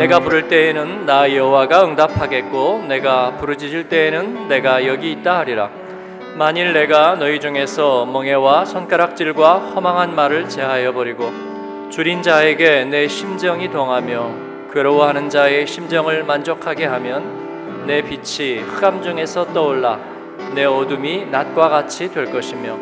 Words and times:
내가 0.00 0.18
부를 0.18 0.48
때에는 0.48 1.04
나 1.04 1.30
여호와가 1.30 1.84
응답하겠고 1.84 2.86
내가 2.88 3.36
부르짖을 3.36 3.90
때에는 3.90 4.48
내가 4.48 4.86
여기 4.86 5.12
있다 5.12 5.40
하리라. 5.40 5.68
만일 6.36 6.72
내가 6.72 7.16
너희 7.16 7.38
중에서 7.38 8.06
멍해와 8.06 8.64
손가락질과 8.64 9.58
허망한 9.58 10.14
말을 10.14 10.48
제하여 10.48 10.94
버리고 10.94 11.30
줄인 11.90 12.22
자에게 12.22 12.86
내 12.86 13.08
심정이 13.08 13.70
동하며 13.70 14.70
괴로워하는 14.72 15.28
자의 15.28 15.66
심정을 15.66 16.24
만족하게 16.24 16.86
하면 16.86 17.84
내 17.86 18.00
빛이 18.00 18.60
흑암 18.60 19.02
중에서 19.02 19.52
떠올라 19.52 19.98
내 20.54 20.64
어둠이 20.64 21.26
낮과 21.26 21.68
같이 21.68 22.10
될 22.10 22.32
것이며 22.32 22.78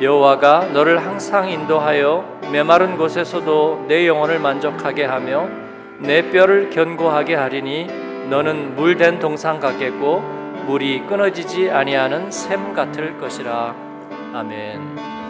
여호와가 0.00 0.70
너를 0.72 1.04
항상 1.04 1.50
인도하여 1.50 2.38
메마른 2.50 2.96
곳에서도 2.96 3.84
내 3.86 4.06
영혼을 4.06 4.38
만족하게 4.38 5.04
하며 5.04 5.57
내 6.00 6.30
뼈를 6.30 6.70
견고하게 6.70 7.34
하리니 7.34 7.86
너는 8.30 8.76
물 8.76 8.96
된 8.96 9.18
동상 9.18 9.58
같겠고 9.58 10.20
물이 10.66 11.06
끊어지지 11.06 11.70
아니하는 11.70 12.30
샘 12.30 12.72
같을 12.72 13.18
것이라 13.18 13.74
아멘. 14.32 14.80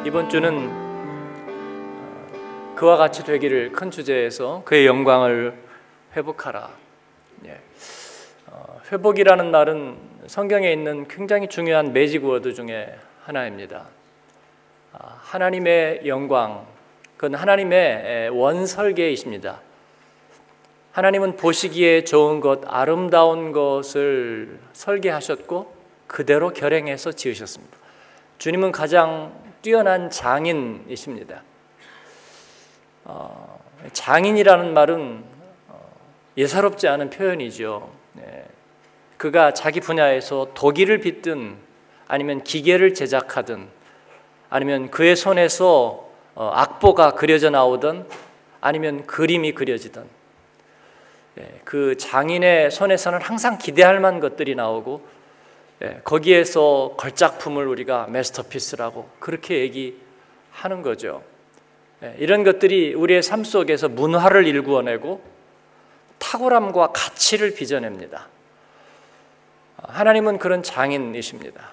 이번 0.04 0.28
주는 0.28 0.68
어, 0.70 2.28
그와 2.74 2.96
같이 2.96 3.24
되기를 3.24 3.73
큰 3.73 3.90
주제에서 3.90 4.62
그의 4.64 4.86
영광을 4.86 5.54
회복하라. 6.16 6.70
예. 7.46 7.60
어, 8.48 8.80
회복이라는 8.90 9.50
말은 9.50 9.96
성경에 10.26 10.73
있는 10.73 11.06
굉장히 11.09 11.48
중요한 11.48 11.92
매직 11.92 12.24
워드 12.24 12.54
중에 12.54 12.95
하나입니다. 13.24 13.87
아, 14.92 15.16
하나님의 15.20 16.02
영광, 16.06 16.66
그건 17.16 17.38
하나님의 17.38 18.30
원설계이십니다. 18.30 19.60
하나님은 20.99 21.37
보시기에 21.37 22.02
좋은 22.02 22.41
것, 22.41 22.63
아름다운 22.66 23.52
것을 23.52 24.59
설계하셨고 24.73 25.73
그대로 26.09 26.51
결행해서 26.51 27.13
지으셨습니다. 27.13 27.79
주님은 28.38 28.73
가장 28.73 29.32
뛰어난 29.63 30.10
장인이십니다. 30.10 31.45
어, 33.05 33.60
장인이라는 33.93 34.74
말은 34.74 35.23
어, 35.68 35.90
예사롭지 36.37 36.88
않은 36.88 37.10
표현이죠. 37.10 37.93
네. 38.15 38.45
그가 39.18 39.55
자기 39.55 39.79
분야에서 39.79 40.49
독일을 40.55 40.99
빚든 40.99 41.59
아니면 42.09 42.43
기계를 42.43 42.95
제작하든 42.95 43.68
아니면 44.51 44.90
그의 44.90 45.15
손에서 45.15 46.09
어, 46.35 46.51
악보가 46.52 47.12
그려져 47.12 47.51
나오든 47.51 48.05
아니면 48.60 49.07
그림이 49.07 49.52
그려지든 49.52 50.02
예, 50.02 50.18
그 51.64 51.96
장인의 51.96 52.70
손에서는 52.70 53.20
항상 53.20 53.58
기대할 53.58 54.00
만한 54.00 54.20
것들이 54.20 54.54
나오고 54.54 55.06
예, 55.82 56.00
거기에서 56.02 56.94
걸작품을 56.96 57.66
우리가 57.68 58.08
메스터피스라고 58.08 59.08
그렇게 59.20 59.60
얘기하는 59.60 60.82
거죠. 60.82 61.22
예, 62.02 62.16
이런 62.18 62.42
것들이 62.42 62.94
우리의 62.94 63.22
삶 63.22 63.44
속에서 63.44 63.88
문화를 63.88 64.47
일구어내고 64.47 65.22
탁월함과 66.19 66.92
가치를 66.92 67.54
빚어냅니다. 67.54 68.26
하나님은 69.76 70.38
그런 70.38 70.64
장인이십니다. 70.64 71.70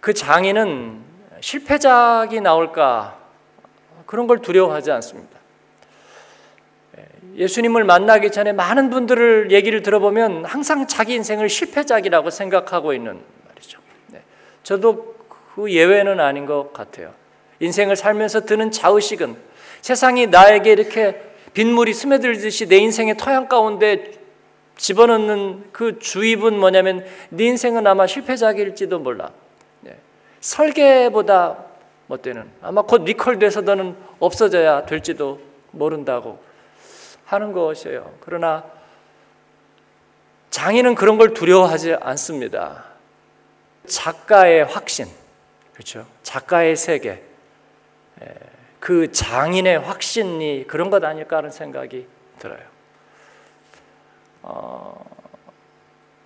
그 0.00 0.12
장인은 0.12 1.00
실패작이 1.40 2.40
나올까 2.40 3.18
그런 4.06 4.26
걸 4.26 4.40
두려워하지 4.40 4.90
않습니다. 4.90 5.39
예수님을 7.36 7.84
만나기 7.84 8.30
전에 8.30 8.52
많은 8.52 8.90
분들을 8.90 9.50
얘기를 9.50 9.82
들어보면 9.82 10.44
항상 10.44 10.86
자기 10.86 11.14
인생을 11.14 11.48
실패작이라고 11.48 12.30
생각하고 12.30 12.92
있는 12.92 13.20
말이죠. 13.48 13.80
네. 14.08 14.22
저도 14.62 15.14
그 15.54 15.70
예외는 15.70 16.20
아닌 16.20 16.46
것 16.46 16.72
같아요. 16.72 17.12
인생을 17.60 17.96
살면서 17.96 18.46
드는 18.46 18.70
자의식은 18.70 19.36
세상이 19.82 20.26
나에게 20.26 20.72
이렇게 20.72 21.20
빗물이 21.52 21.92
스며들듯이 21.94 22.66
내 22.66 22.76
인생의 22.78 23.16
토양 23.16 23.48
가운데 23.48 24.12
집어넣는 24.76 25.64
그 25.72 25.98
주입은 25.98 26.58
뭐냐면 26.58 27.04
네 27.28 27.44
인생은 27.44 27.86
아마 27.86 28.06
실패작일지도 28.06 28.98
몰라. 28.98 29.30
네. 29.80 29.98
설계보다 30.40 31.64
뭐 32.06 32.16
때는 32.16 32.50
아마 32.62 32.82
곧 32.82 33.04
리콜돼서 33.04 33.60
너는 33.60 33.94
없어져야 34.18 34.86
될지도 34.86 35.40
모른다고 35.70 36.38
하는 37.30 37.52
것이에요. 37.52 38.12
그러나 38.20 38.64
장인은 40.50 40.96
그런 40.96 41.16
걸 41.16 41.32
두려워하지 41.32 41.94
않습니다. 41.94 42.84
작가의 43.86 44.64
확신, 44.64 45.06
그렇죠? 45.72 46.06
작가의 46.24 46.74
세계, 46.74 47.22
그 48.80 49.12
장인의 49.12 49.78
확신이 49.78 50.64
그런 50.66 50.90
것 50.90 51.04
아닐까 51.04 51.36
하는 51.36 51.50
생각이 51.50 52.08
들어요. 52.40 52.60
어, 54.42 55.04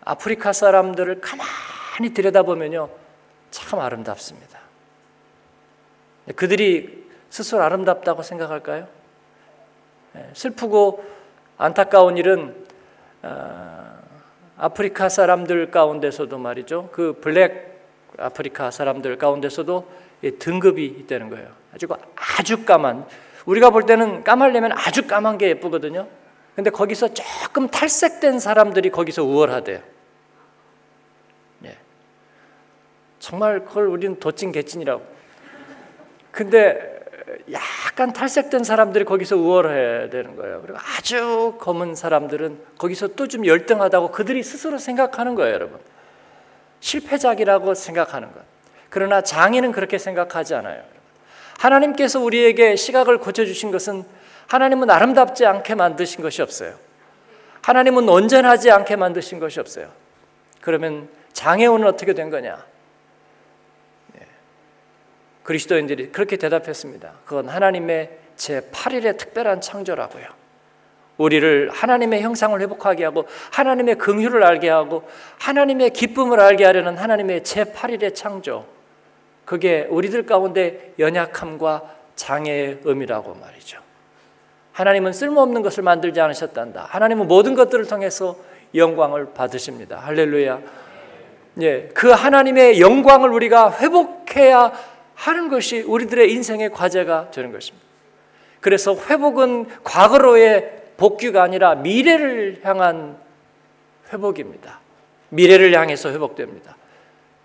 아프리카 0.07 0.55
사람들을 0.55 1.21
가만히 1.21 2.15
들여다보면요, 2.15 2.89
참 3.51 3.79
아름답습니다. 3.79 4.59
그들이 6.35 7.07
스스로 7.29 7.63
아름답다고 7.63 8.23
생각할까요? 8.23 9.04
예, 10.17 10.31
슬프고 10.33 11.05
안타까운 11.59 12.17
일은 12.17 12.55
어, 13.23 13.99
아프리카 14.57 15.09
사람들 15.09 15.71
가운데서도 15.71 16.39
말이죠. 16.39 16.91
그 16.93 17.19
블랙 17.21 17.75
아프리카 18.19 18.71
사람들 18.71 19.19
가운데서도 19.19 19.89
등급이 20.39 20.85
있다는 20.87 21.31
거예요. 21.31 21.49
아주 21.75 21.87
아주 22.39 22.65
까만. 22.65 23.07
우리가 23.47 23.71
볼 23.71 23.85
때는 23.85 24.25
까말려면 24.25 24.73
아주 24.73 25.07
까만 25.07 25.39
게 25.39 25.49
예쁘거든요. 25.49 26.09
근데 26.55 26.71
거기서 26.71 27.09
조금 27.13 27.69
탈색된 27.69 28.39
사람들이 28.39 28.91
거기서 28.91 29.25
우월하대요. 29.25 29.81
예. 31.65 31.77
정말 33.19 33.65
그걸 33.65 33.89
우리는 33.89 34.19
도찐 34.21 34.53
개찐이라고. 34.53 35.05
근데 36.31 36.94
약간 37.53 38.13
탈색된 38.13 38.65
사람들이 38.65 39.05
거기서 39.05 39.37
우월해야 39.37 40.11
되는 40.11 40.37
거예요. 40.37 40.61
그리고 40.63 40.79
아주 40.79 41.57
검은 41.61 41.95
사람들은 41.95 42.59
거기서 42.79 43.09
또 43.09 43.27
좀 43.27 43.47
열등하다고 43.47 44.11
그들이 44.13 44.43
스스로 44.43 44.79
생각하는 44.79 45.35
거예요, 45.35 45.55
여러분. 45.55 45.81
실패작이라고 46.81 47.75
생각하는 47.75 48.33
것. 48.33 48.43
그러나 48.91 49.23
장인은 49.23 49.73
그렇게 49.73 49.99
생각하지 49.99 50.55
않아요. 50.55 50.83
하나님께서 51.59 52.21
우리에게 52.21 52.77
시각을 52.77 53.19
고쳐주신 53.19 53.71
것은 53.71 54.05
하나님은 54.49 54.91
아름답지 54.91 55.47
않게 55.47 55.75
만드신 55.75 56.23
것이 56.23 56.43
없어요. 56.43 56.75
하나님은 57.63 58.09
온전하지 58.09 58.71
않게 58.71 58.97
만드신 58.97 59.41
것이 59.41 59.59
없어요. 59.59 59.89
그러면 60.61 61.09
장애운은 61.33 61.87
어떻게 61.87 62.13
된 62.13 62.29
거냐? 62.29 62.63
그리스도인들이 65.45 66.11
그렇게 66.11 66.37
대답했습니다. 66.37 67.13
그건 67.25 67.49
하나님의 67.49 68.19
제8일의 68.37 69.17
특별한 69.17 69.61
창조라고요. 69.61 70.25
우리를 71.17 71.71
하나님의 71.71 72.23
형상을 72.23 72.61
회복하게 72.61 73.05
하고 73.05 73.27
하나님의 73.53 73.97
긍휼을 73.97 74.43
알게 74.43 74.69
하고 74.69 75.05
하나님의 75.39 75.91
기쁨을 75.91 76.41
알게 76.41 76.65
하려는 76.65 76.97
하나님의 76.97 77.43
제8일의 77.43 78.15
창조. 78.15 78.67
그게 79.45 79.87
우리들 79.91 80.27
가운데 80.27 80.95
연약함과 80.99 81.83
장애의 82.17 82.81
의미라고 82.83 83.35
말이죠. 83.35 83.79
하나님은 84.73 85.13
쓸모없는 85.13 85.63
것을 85.63 85.85
만들지 85.85 86.21
않으셨단다. 86.21 86.87
하나님은 86.89 87.29
모든 87.29 87.55
것들을 87.55 87.87
통해서 87.87 88.37
영광을 88.75 89.35
받으십니다. 89.35 89.99
할렐루야. 89.99 90.61
예, 91.61 91.89
그 91.95 92.11
하나님의 92.11 92.81
영광을 92.81 93.31
우리가 93.31 93.79
회복해야 93.79 94.73
하는 95.15 95.49
것이 95.49 95.83
우리들의 95.83 96.33
인생의 96.33 96.71
과제가 96.71 97.31
되는 97.31 97.53
것입니다. 97.53 97.85
그래서 98.61 98.95
회복은 98.97 99.67
과거로의 99.85 100.83
복귀가 100.97 101.43
아니라 101.43 101.75
미래를 101.75 102.61
향한 102.63 103.19
회복입니다. 104.13 104.81
미래를 105.31 105.75
향해서 105.75 106.11
회복됩니다. 106.11 106.77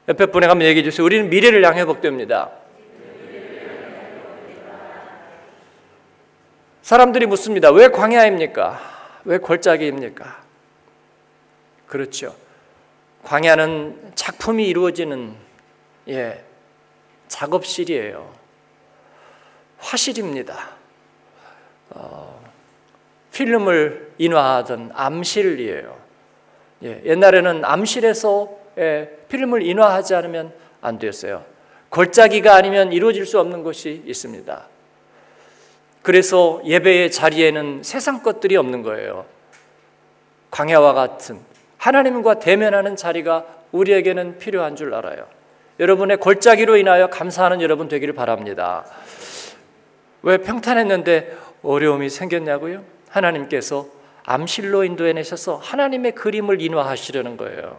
옆에 0.08 0.28
분에 0.28 0.48
가면 0.48 0.68
얘기해 0.68 0.84
주세요. 0.84 1.06
우리는 1.06 1.30
미래를 1.30 1.66
향해 1.66 1.82
회복됩니다. 1.82 2.52
사람들이 6.82 7.28
묻습니다. 7.28 7.70
왜 7.72 7.90
광야입니까? 7.90 8.80
왜 9.26 9.38
골짜기입니까? 9.38 10.42
그렇죠. 11.86 12.36
광야는 13.24 14.14
작품이 14.16 14.68
이루어지는 14.68 15.36
예, 16.08 16.44
작업실이에요. 17.30 18.30
화실입니다. 19.78 20.72
어, 21.92 22.42
필름을 23.32 24.12
인화하던 24.18 24.92
암실이에요. 24.94 25.98
예, 26.84 27.02
옛날에는 27.06 27.64
암실에서 27.64 28.50
예, 28.78 29.18
필름을 29.30 29.64
인화하지 29.64 30.16
않으면 30.16 30.54
안 30.82 31.00
되었어요. 31.00 31.46
골짜기가 31.90 32.56
아니면 32.56 32.92
이루어질 32.92 33.26
수 33.26 33.40
없는 33.40 33.64
것이 33.64 34.04
있습니다. 34.06 34.68
그래서 36.02 36.62
예배의 36.66 37.12
자리에는 37.12 37.84
세상 37.84 38.24
것들이 38.24 38.56
없는 38.56 38.84
거예요. 38.84 39.26
광야와 40.52 40.94
같은 40.94 41.40
하나님과 41.78 42.40
대면하는 42.40 42.96
자리가 42.96 43.46
우리에게는 43.72 44.38
필요한 44.38 44.76
줄 44.76 44.94
알아요. 44.94 45.28
여러분의 45.80 46.18
골짜기로 46.18 46.76
인하여 46.78 47.08
감사하는 47.08 47.62
여러분 47.62 47.88
되기를 47.88 48.14
바랍니다. 48.14 48.86
왜 50.22 50.38
평탄했는데 50.38 51.38
어려움이 51.64 52.10
생겼냐고요? 52.10 52.84
하나님께서 53.10 53.88
암실로 54.26 54.84
인도해 54.84 55.14
내셔서 55.14 55.56
하나님의 55.56 56.14
그림을 56.14 56.62
인화하시려는 56.62 57.38
거예요. 57.38 57.78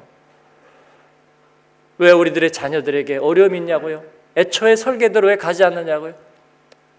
왜 1.99 2.11
우리들의 2.11 2.51
자녀들에게 2.51 3.19
어려움이 3.19 3.59
있냐고요? 3.59 4.03
애초에 4.37 4.77
설계대로 4.77 5.29
왜 5.29 5.37
가지 5.37 5.63
않느냐고요? 5.63 6.15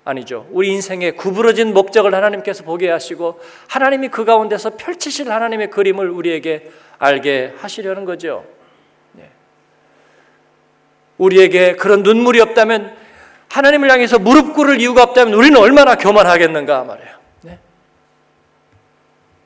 아니죠. 0.04 0.48
우리 0.52 0.70
인생의 0.70 1.16
구부러진 1.16 1.74
목적을 1.74 2.14
하나님께서 2.14 2.64
보게 2.64 2.90
하시고 2.90 3.40
하나님이 3.68 4.10
그 4.10 4.26
가운데서 4.26 4.72
펼치실 4.78 5.32
하나님의 5.32 5.72
그림을 5.72 6.10
우리에게 6.10 6.72
알게 7.00 7.54
하시려는 7.58 8.06
거죠. 8.06 8.46
네. 11.22 11.26
우리에게 11.26 11.76
그런 11.76 12.04
눈물이 12.04 12.42
없다면 12.42 12.96
하나님을 13.50 13.92
향해서 13.92 14.18
무릎 14.20 14.54
꿇을 14.54 14.82
이유가 14.82 15.04
없다면 15.04 15.34
우리는 15.34 15.60
얼마나 15.60 15.96
교만하겠는가 15.96 16.84
말이에요. 16.84 17.16
네. 17.44 17.60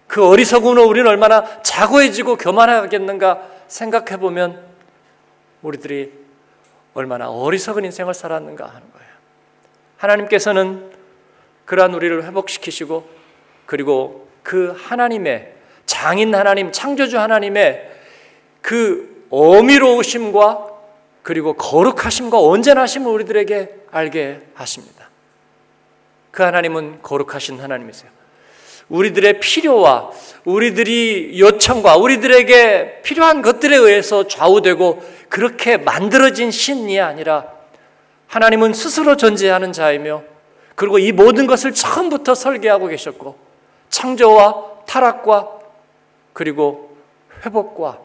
그 0.08 0.26
어리석은 0.26 0.78
우리는 0.78 1.10
얼마나 1.10 1.62
자고해지고 1.62 2.38
교만하겠는가 2.38 3.42
생각해 3.68 4.18
보면 4.18 4.64
우리들이 5.62 6.14
얼마나 6.94 7.30
어리석은 7.30 7.84
인생을 7.84 8.14
살았는가 8.14 8.64
하는 8.64 8.82
거예요. 8.94 9.10
하나님께서는 9.98 10.92
그러한 11.66 11.94
우리를 11.94 12.24
회복시키시고 12.24 13.08
그리고 13.66 14.30
그 14.44 14.78
하나님의 14.78 15.54
장인 15.88 16.34
하나님, 16.36 16.72
창조주 16.72 17.20
하나님의 17.20 17.92
그 18.62 19.26
어미로우심과 19.32 20.75
그리고 21.26 21.54
거룩하심과 21.54 22.38
온전하 22.38 22.86
심을 22.86 23.12
우리들에게 23.12 23.86
알게 23.90 24.42
하십니다. 24.54 25.10
그 26.30 26.44
하나님은 26.44 27.00
거룩하신 27.02 27.60
하나님이세요. 27.60 28.12
우리들의 28.90 29.40
필요와 29.40 30.12
우리들이 30.44 31.40
요청과 31.40 31.98
우리들에게 31.98 33.02
필요한 33.02 33.42
것들에 33.42 33.76
의해서 33.76 34.28
좌우되고 34.28 35.04
그렇게 35.28 35.78
만들어진 35.78 36.52
신이 36.52 37.02
아니라 37.02 37.48
하나님은 38.28 38.74
스스로 38.74 39.18
존재하는 39.18 39.74
자이며 39.74 40.22
그리고 40.76 41.00
이 41.00 41.12
모든 41.12 41.48
것을 41.48 41.74
처음부터 41.74 42.36
설계하고 42.36 42.86
계셨고 42.86 43.36
창조와 43.90 44.84
타락과 44.86 45.58
그리고 46.34 46.96
회복과 47.44 47.98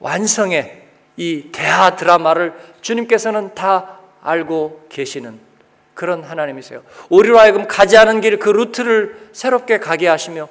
완성의 0.00 0.87
이 1.18 1.48
대하 1.52 1.96
드라마를 1.96 2.54
주님께서는 2.80 3.54
다 3.54 3.98
알고 4.22 4.86
계시는 4.88 5.38
그런 5.94 6.22
하나님이세요. 6.22 6.82
우리로 7.10 7.38
하여금 7.38 7.66
가지 7.66 7.96
않은 7.98 8.20
길 8.20 8.38
그 8.38 8.48
루트를 8.48 9.30
새롭게 9.32 9.78
가게 9.78 10.06
하시며 10.06 10.48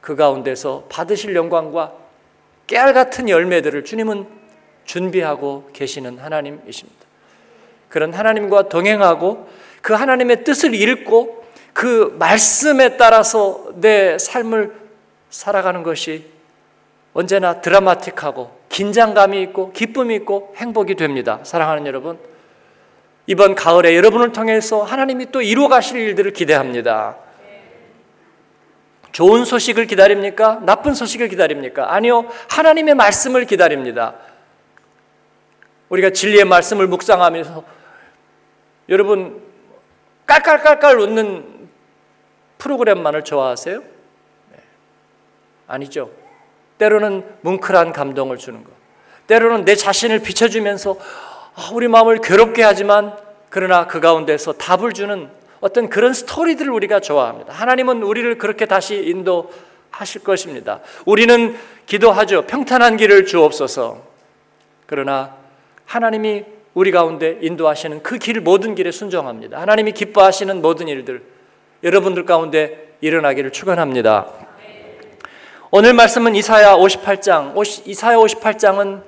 그 0.00 0.16
가운데서 0.16 0.86
받으실 0.88 1.34
영광과 1.36 1.92
깨알 2.66 2.92
같은 2.92 3.28
열매들을 3.28 3.84
주님은 3.84 4.26
준비하고 4.84 5.70
계시는 5.72 6.18
하나님이십니다. 6.18 7.06
그런 7.88 8.12
하나님과 8.12 8.68
동행하고 8.68 9.48
그 9.80 9.92
하나님의 9.92 10.42
뜻을 10.42 10.74
읽고 10.74 11.44
그 11.72 12.16
말씀에 12.18 12.96
따라서 12.96 13.68
내 13.74 14.18
삶을 14.18 14.74
살아가는 15.30 15.84
것이 15.84 16.26
언제나 17.12 17.60
드라마틱하고 17.60 18.59
긴장감이 18.70 19.42
있고 19.42 19.72
기쁨이 19.72 20.14
있고 20.16 20.54
행복이 20.56 20.94
됩니다. 20.94 21.40
사랑하는 21.42 21.86
여러분. 21.86 22.18
이번 23.26 23.54
가을에 23.54 23.94
여러분을 23.96 24.32
통해서 24.32 24.82
하나님이 24.82 25.26
또 25.30 25.42
이루어 25.42 25.68
가실 25.68 25.98
일들을 25.98 26.32
기대합니다. 26.32 27.16
좋은 29.12 29.44
소식을 29.44 29.86
기다립니까? 29.86 30.60
나쁜 30.62 30.94
소식을 30.94 31.28
기다립니까? 31.28 31.92
아니요. 31.92 32.28
하나님의 32.48 32.94
말씀을 32.94 33.44
기다립니다. 33.44 34.14
우리가 35.88 36.10
진리의 36.10 36.44
말씀을 36.44 36.86
묵상하면서 36.86 37.64
여러분 38.88 39.42
깔깔깔깔 40.26 40.98
웃는 41.00 41.68
프로그램만을 42.58 43.24
좋아하세요? 43.24 43.80
네. 43.80 44.58
아니죠. 45.66 46.19
때로는 46.80 47.22
뭉클한 47.42 47.92
감동을 47.92 48.38
주는 48.38 48.64
것. 48.64 48.70
때로는 49.26 49.66
내 49.66 49.74
자신을 49.76 50.20
비춰주면서 50.20 50.96
아, 51.54 51.70
우리 51.74 51.88
마음을 51.88 52.20
괴롭게 52.20 52.62
하지만 52.62 53.14
그러나 53.50 53.86
그 53.86 54.00
가운데서 54.00 54.54
답을 54.54 54.92
주는 54.94 55.28
어떤 55.60 55.90
그런 55.90 56.14
스토리들을 56.14 56.72
우리가 56.72 57.00
좋아합니다. 57.00 57.52
하나님은 57.52 58.02
우리를 58.02 58.38
그렇게 58.38 58.64
다시 58.64 58.96
인도하실 58.96 60.24
것입니다. 60.24 60.80
우리는 61.04 61.54
기도하죠. 61.84 62.42
평탄한 62.46 62.96
길을 62.96 63.26
주옵소서. 63.26 64.02
그러나 64.86 65.34
하나님이 65.84 66.44
우리 66.72 66.90
가운데 66.92 67.36
인도하시는 67.42 68.02
그 68.02 68.16
길 68.16 68.40
모든 68.40 68.74
길에 68.74 68.90
순종합니다. 68.90 69.60
하나님이 69.60 69.92
기뻐하시는 69.92 70.62
모든 70.62 70.88
일들 70.88 71.22
여러분들 71.82 72.24
가운데 72.24 72.94
일어나기를 73.02 73.50
축원합니다. 73.52 74.28
오늘 75.72 75.94
말씀은 75.94 76.34
이사야 76.34 76.74
58장. 76.74 77.54
이사야 77.86 78.16
58장은 78.16 79.04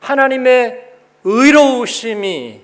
하나님의 0.00 0.82
의로우심이 1.24 2.62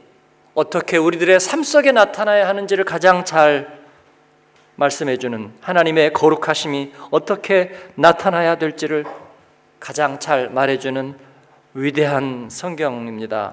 어떻게 0.55 0.97
우리들의 0.97 1.39
삶 1.39 1.63
속에 1.63 1.93
나타나야 1.93 2.49
하는지를 2.49 2.87
가장 2.87 3.27
잘 3.27 3.79
말씀해 4.77 5.19
주는 5.19 5.53
하나님의 5.61 6.15
거룩하심이 6.15 6.95
어떻게 7.11 7.79
나타나야 7.95 8.57
될지를 8.57 9.05
가장 9.79 10.19
잘 10.19 10.49
말해 10.49 10.79
주는 10.79 11.15
위대한 11.75 12.49
성경입니다. 12.51 13.53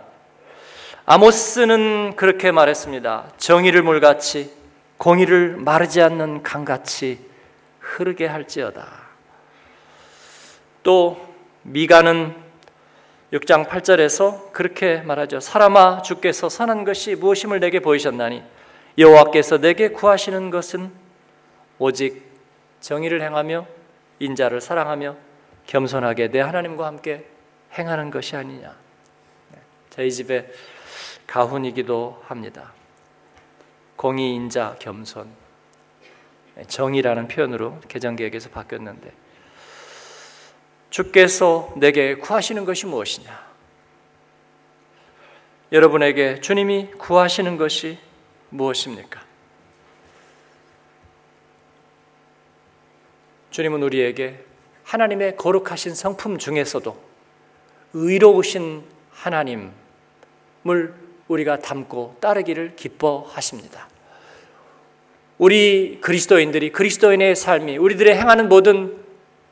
아모스는 1.07 2.15
그렇게 2.15 2.53
말했습니다. 2.53 3.33
정의를 3.37 3.81
물같이 3.81 4.49
공의를 4.95 5.57
마르지 5.57 6.01
않는 6.01 6.41
강같이 6.41 7.19
흐르게 7.81 8.27
할지어다. 8.27 9.08
또 10.83 11.17
미가는 11.63 12.35
6장 13.33 13.67
8절에서 13.67 14.51
그렇게 14.51 15.01
말하죠. 15.01 15.39
사람아 15.39 16.01
주께서 16.01 16.49
선한 16.49 16.83
것이 16.83 17.15
무엇임을 17.15 17.59
내게 17.59 17.79
보이셨나니 17.79 18.43
여호와께서 18.97 19.59
내게 19.59 19.89
구하시는 19.89 20.49
것은 20.49 20.91
오직 21.77 22.23
정의를 22.81 23.21
행하며 23.21 23.65
인자를 24.19 24.61
사랑하며 24.61 25.15
겸손하게 25.67 26.29
내 26.31 26.39
하나님과 26.39 26.85
함께 26.85 27.25
행하는 27.77 28.09
것이 28.09 28.35
아니냐. 28.35 28.75
네, 29.51 29.59
저희 29.91 30.11
집에 30.11 30.51
가훈이기도 31.27 32.23
합니다. 32.25 32.73
공의, 33.95 34.33
인자, 34.33 34.77
겸손, 34.79 35.29
정의라는 36.67 37.27
표현으로 37.27 37.79
개정개혁에서 37.87 38.49
바뀌었는데 38.49 39.11
주께서 40.89 41.73
내게 41.75 42.15
구하시는 42.15 42.65
것이 42.65 42.85
무엇이냐? 42.85 43.49
여러분에게 45.71 46.41
주님이 46.41 46.91
구하시는 46.97 47.57
것이 47.57 47.99
무엇입니까? 48.49 49.21
주님은 53.51 53.83
우리에게 53.83 54.43
하나님의 54.83 55.35
거룩하신 55.35 55.93
성품 55.93 56.39
중에서도 56.39 56.97
의로우신 57.93 58.83
하나님을 59.11 59.73
우리가 61.27 61.59
담고 61.59 62.17
따르기를 62.19 62.75
기뻐하십니다. 62.75 63.87
우리 65.37 65.99
그리스도인들이 66.01 66.71
그리스도인의 66.71 67.35
삶이 67.35 67.77
우리들의 67.77 68.15
행하는 68.17 68.49
모든 68.49 69.08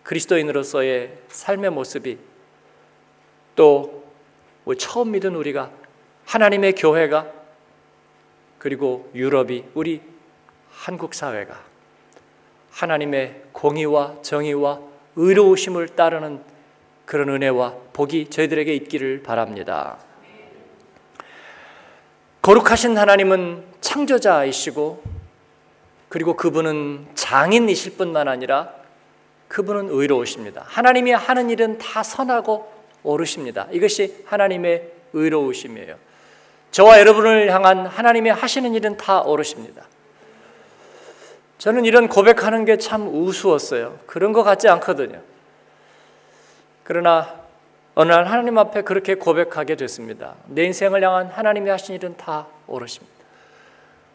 그리스도인으로서의 0.07 1.17
삶의 1.27 1.69
모습이 1.71 2.17
또 3.57 4.05
처음 4.77 5.11
믿은 5.11 5.35
우리가 5.35 5.69
하나님의 6.25 6.75
교회가 6.75 7.29
그리고 8.57 9.11
유럽이 9.13 9.65
우리 9.73 10.01
한국 10.71 11.13
사회가 11.13 11.61
하나님의 12.71 13.43
공의와 13.51 14.21
정의와 14.21 14.79
의로우심을 15.17 15.89
따르는 15.89 16.41
그런 17.05 17.27
은혜와 17.29 17.75
복이 17.91 18.29
저희들에게 18.29 18.73
있기를 18.75 19.23
바랍니다. 19.23 19.97
거룩하신 22.41 22.97
하나님은 22.97 23.65
창조자이시고 23.81 25.03
그리고 26.07 26.37
그분은 26.37 27.07
장인이실 27.13 27.97
뿐만 27.97 28.29
아니라 28.29 28.76
그분은 29.47 29.89
의로우십니다. 29.89 30.63
하나님이 30.65 31.11
하는 31.11 31.49
일은 31.49 31.77
다 31.77 32.03
선하고 32.03 32.71
옳으십니다. 33.03 33.67
이것이 33.71 34.23
하나님의 34.25 34.91
의로우심이에요. 35.13 35.95
저와 36.71 36.99
여러분을 36.99 37.51
향한 37.51 37.85
하나님의 37.85 38.33
하시는 38.33 38.73
일은 38.73 38.97
다 38.97 39.21
옳으십니다. 39.21 39.83
저는 41.57 41.85
이런 41.85 42.07
고백하는 42.07 42.65
게 42.65 42.77
참 42.77 43.07
우스웠어요. 43.07 43.99
그런 44.05 44.31
것 44.33 44.43
같지 44.43 44.67
않거든요. 44.69 45.21
그러나 46.83 47.41
어느 47.95 48.11
날 48.11 48.25
하나님 48.25 48.57
앞에 48.59 48.83
그렇게 48.83 49.15
고백하게 49.15 49.75
됐습니다. 49.75 50.35
내 50.45 50.65
인생을 50.65 51.03
향한 51.03 51.27
하나님이 51.27 51.69
하신 51.69 51.95
일은 51.95 52.15
다 52.15 52.45
옳으십니다. 52.67 53.15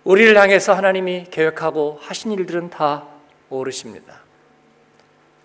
우리를 0.05 0.37
향해서 0.37 0.73
하나님이 0.75 1.27
계획하고 1.31 1.99
하신 2.01 2.33
일들은 2.33 2.71
다 2.71 3.05
옳으십니다. 3.51 4.22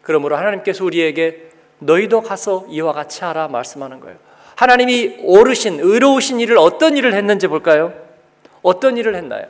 그러므로 0.07 0.37
하나님께서 0.37 0.85
우리에게 0.85 1.49
너희도 1.79 2.21
가서 2.21 2.65
이와 2.69 2.93
같이 2.93 3.25
하라 3.25 3.49
말씀하는 3.49 3.99
거예요. 3.99 4.17
하나님이 4.55 5.17
옳으신 5.19 5.81
의로우신 5.81 6.39
일을 6.39 6.57
어떤 6.57 6.95
일을 6.95 7.13
했는지 7.13 7.47
볼까요? 7.49 7.93
어떤 8.61 8.95
일을 8.95 9.15
했나요? 9.15 9.47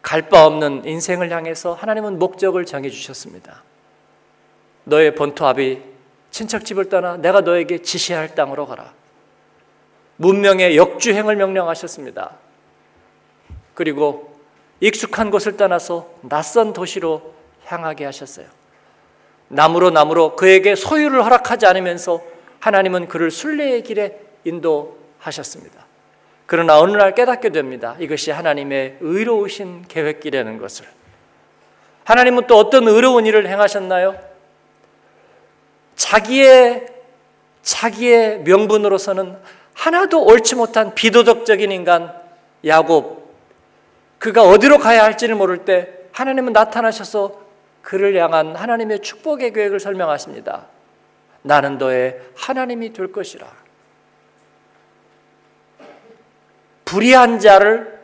갈 0.00 0.30
바 0.30 0.46
없는 0.46 0.86
인생을 0.86 1.30
향해서 1.30 1.74
하나님은 1.74 2.18
목적을 2.18 2.64
정해 2.64 2.88
주셨습니다. 2.88 3.62
너의 4.84 5.14
본토 5.14 5.46
아비 5.46 5.82
친척 6.30 6.64
집을 6.64 6.88
떠나 6.88 7.18
내가 7.18 7.42
너에게 7.42 7.82
지시할 7.82 8.34
땅으로 8.34 8.66
가라. 8.66 8.94
문명의 10.16 10.78
역주행을 10.78 11.36
명령하셨습니다. 11.36 12.38
그리고 13.74 14.31
익숙한 14.82 15.30
곳을 15.30 15.56
떠나서 15.56 16.10
낯선 16.22 16.72
도시로 16.72 17.34
향하게 17.66 18.04
하셨어요. 18.04 18.46
나무로 19.46 19.90
나무로 19.90 20.34
그에게 20.34 20.74
소유를 20.74 21.24
허락하지 21.24 21.66
않으면서 21.66 22.20
하나님은 22.58 23.06
그를 23.06 23.30
순례의 23.30 23.84
길에 23.84 24.18
인도하셨습니다. 24.44 25.86
그러나 26.46 26.80
어느 26.80 26.96
날 26.96 27.14
깨닫게 27.14 27.50
됩니다. 27.50 27.94
이것이 28.00 28.32
하나님의 28.32 28.96
의로우신 29.00 29.84
계획이라는 29.86 30.58
것을. 30.58 30.86
하나님은 32.02 32.48
또 32.48 32.58
어떤 32.58 32.88
의로운 32.88 33.24
일을 33.24 33.48
행하셨나요? 33.48 34.18
자기의 35.94 36.86
자기의 37.62 38.40
명분으로서는 38.40 39.36
하나도 39.74 40.24
옳지 40.24 40.56
못한 40.56 40.92
비도덕적인 40.96 41.70
인간 41.70 42.12
야곱 42.66 43.21
그가 44.22 44.44
어디로 44.44 44.78
가야 44.78 45.02
할지를 45.02 45.34
모를 45.34 45.64
때 45.64 45.88
하나님은 46.12 46.52
나타나셔서 46.52 47.42
그를 47.82 48.14
향한 48.14 48.54
하나님의 48.54 49.00
축복의 49.00 49.52
계획을 49.52 49.80
설명하십니다. 49.80 50.66
나는 51.42 51.76
너의 51.76 52.20
하나님이 52.36 52.92
될 52.92 53.10
것이라. 53.10 53.48
불의한 56.84 57.40
자를 57.40 57.98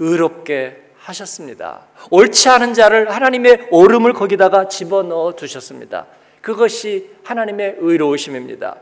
의롭게 0.00 0.82
하셨습니다. 0.98 1.82
옳지 2.10 2.48
않은 2.48 2.74
자를 2.74 3.14
하나님의 3.14 3.68
옳음을 3.70 4.14
거기다가 4.14 4.66
집어넣어 4.66 5.36
두셨습니다. 5.36 6.06
그것이 6.40 7.08
하나님의 7.22 7.76
의로우심입니다. 7.78 8.74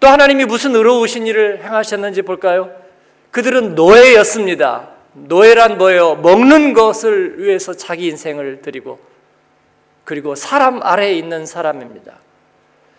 또 0.00 0.06
하나님이 0.06 0.44
무슨 0.44 0.76
의로우신 0.76 1.26
일을 1.26 1.64
행하셨는지 1.64 2.20
볼까요? 2.20 2.70
그들은 3.30 3.74
노예였습니다. 3.74 4.95
노예란 5.16 5.78
뭐예요? 5.78 6.16
먹는 6.16 6.74
것을 6.74 7.42
위해서 7.42 7.72
자기 7.74 8.08
인생을 8.08 8.60
드리고 8.60 8.98
그리고 10.04 10.34
사람 10.34 10.82
아래에 10.82 11.14
있는 11.14 11.46
사람입니다. 11.46 12.18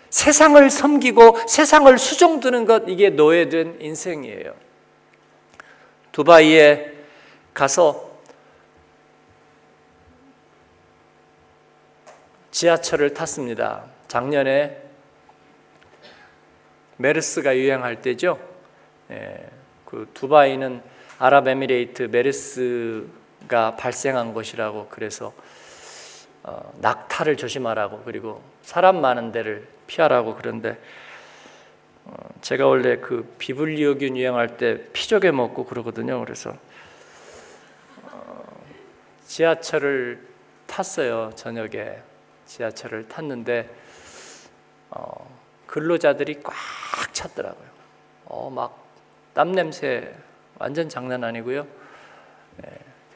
세상을 0.09 0.69
섬기고 0.69 1.47
세상을 1.47 1.95
수종드는 1.97 2.65
것 2.65 2.83
이게 2.87 3.09
노예된 3.09 3.77
인생이에요. 3.81 4.53
두바이에 6.11 6.93
가서 7.53 8.07
지하철을 12.51 13.13
탔습니다. 13.13 13.85
작년에 14.07 14.81
메르스가 16.97 17.55
유행할 17.55 18.01
때죠. 18.01 18.39
예, 19.11 19.47
그 19.85 20.09
두바이는 20.15 20.81
아랍에미레이트 21.19 22.03
메르스가 22.03 23.75
발생한 23.77 24.33
곳이라고 24.33 24.87
그래서 24.89 25.33
어, 26.43 26.73
낙타를 26.79 27.37
조심하라고 27.37 28.03
그리고 28.03 28.41
사람 28.61 29.01
많은 29.01 29.31
데를 29.31 29.67
피하라고 29.87 30.35
그런데 30.35 30.77
어, 32.05 32.13
제가 32.41 32.67
원래 32.67 32.97
그 32.97 33.33
비블리오균 33.37 34.15
유행할 34.15 34.57
때 34.57 34.83
피조개 34.93 35.31
먹고 35.31 35.65
그러거든요. 35.65 36.19
그래서 36.23 36.55
어, 38.03 38.63
지하철을 39.25 40.25
탔어요. 40.67 41.31
저녁에 41.35 41.97
지하철을 42.45 43.09
탔는데 43.09 43.69
어, 44.91 45.37
근로자들이 45.65 46.41
꽉 46.43 46.55
찼더라고요. 47.13 47.67
어, 48.25 48.49
막 48.49 48.87
땀 49.37 49.51
냄새 49.51 50.15
완전 50.59 50.89
장난 50.89 51.23
아니고요. 51.23 51.65
예, 52.65 52.69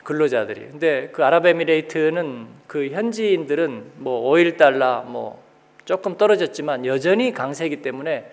근로자들이. 0.04 0.70
근데 0.72 1.10
그 1.12 1.24
아랍에미레이트는 1.24 2.48
그 2.68 2.90
현지인들은 2.90 3.92
뭐 3.98 4.32
5일 4.32 4.58
달러 4.58 5.02
뭐 5.02 5.42
조금 5.86 6.16
떨어졌지만 6.18 6.86
여전히 6.86 7.34
강세이기 7.34 7.82
때문에 7.82 8.30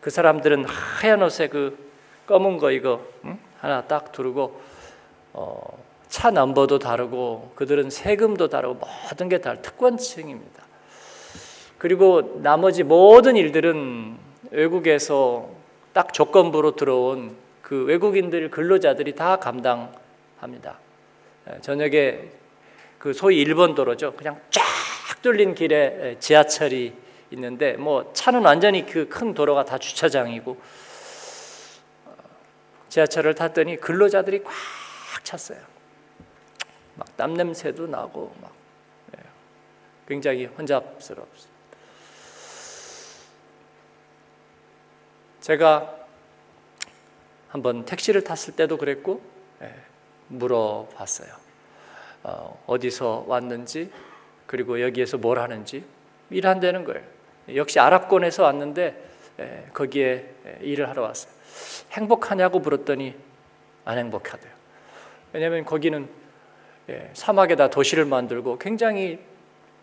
그 0.00 0.10
사람들은 0.10 0.64
하얀 0.64 1.22
옷에 1.22 1.48
그 1.48 1.76
검은 2.26 2.58
거 2.58 2.70
이거 2.70 3.04
응? 3.24 3.38
하나 3.60 3.82
딱 3.82 4.12
두르고 4.12 4.60
어, 5.32 5.82
차 6.08 6.30
넘버도 6.30 6.78
다르고 6.78 7.52
그들은 7.54 7.90
세금도 7.90 8.48
다르고 8.48 8.74
모든 8.74 9.28
게 9.28 9.38
다 9.38 9.54
특권층입니다. 9.54 10.62
그리고 11.78 12.40
나머지 12.42 12.84
모든 12.84 13.34
일들은 13.36 14.16
외국에서 14.50 15.48
딱 15.92 16.12
조건부로 16.12 16.76
들어온 16.76 17.34
그 17.72 17.84
외국인들 17.84 18.50
근로자들이 18.50 19.14
다 19.14 19.36
감당합니다. 19.36 20.78
예, 21.48 21.58
저녁에 21.62 22.20
그 22.98 23.14
소위 23.14 23.40
일본 23.40 23.74
도로죠. 23.74 24.12
그냥 24.14 24.38
쫙 24.50 24.62
뚫린 25.22 25.54
길에 25.54 26.18
지하철이 26.20 26.92
있는데 27.30 27.78
뭐 27.78 28.12
차는 28.12 28.42
완전히 28.44 28.84
그 28.84 29.08
큰 29.08 29.32
도로가 29.32 29.64
다 29.64 29.78
주차장이고 29.78 30.60
어, 32.04 32.14
지하철을 32.90 33.34
탔더니 33.36 33.76
근로자들이 33.78 34.42
꽉 34.42 34.52
찼어요. 35.24 35.58
막 36.96 37.16
땀 37.16 37.32
냄새도 37.32 37.86
나고 37.86 38.34
막 38.42 38.52
예, 39.16 39.22
굉장히 40.06 40.44
혼잡스럽습니다. 40.44 41.50
제가 45.40 46.01
한번 47.52 47.84
택시를 47.84 48.24
탔을 48.24 48.56
때도 48.56 48.78
그랬고 48.78 49.20
예, 49.60 49.70
물어봤어요. 50.28 51.28
어, 52.22 52.76
디서 52.80 53.26
왔는지 53.28 53.92
그리고 54.46 54.80
여기에서 54.80 55.18
뭘 55.18 55.38
하는지 55.38 55.84
일한다는 56.30 56.84
거예요. 56.84 57.02
역시 57.54 57.78
아랍권에서 57.78 58.44
왔는데 58.44 59.04
예, 59.40 59.66
거기에 59.74 60.30
예, 60.46 60.58
일을 60.62 60.88
하러 60.88 61.02
왔어요. 61.02 61.30
행복하냐고 61.92 62.58
물었더니 62.58 63.14
안 63.84 63.98
행복하대요. 63.98 64.50
왜냐하면 65.34 65.66
거기는 65.66 66.08
예, 66.88 67.10
사막에다 67.12 67.68
도시를 67.68 68.06
만들고 68.06 68.58
굉장히 68.58 69.20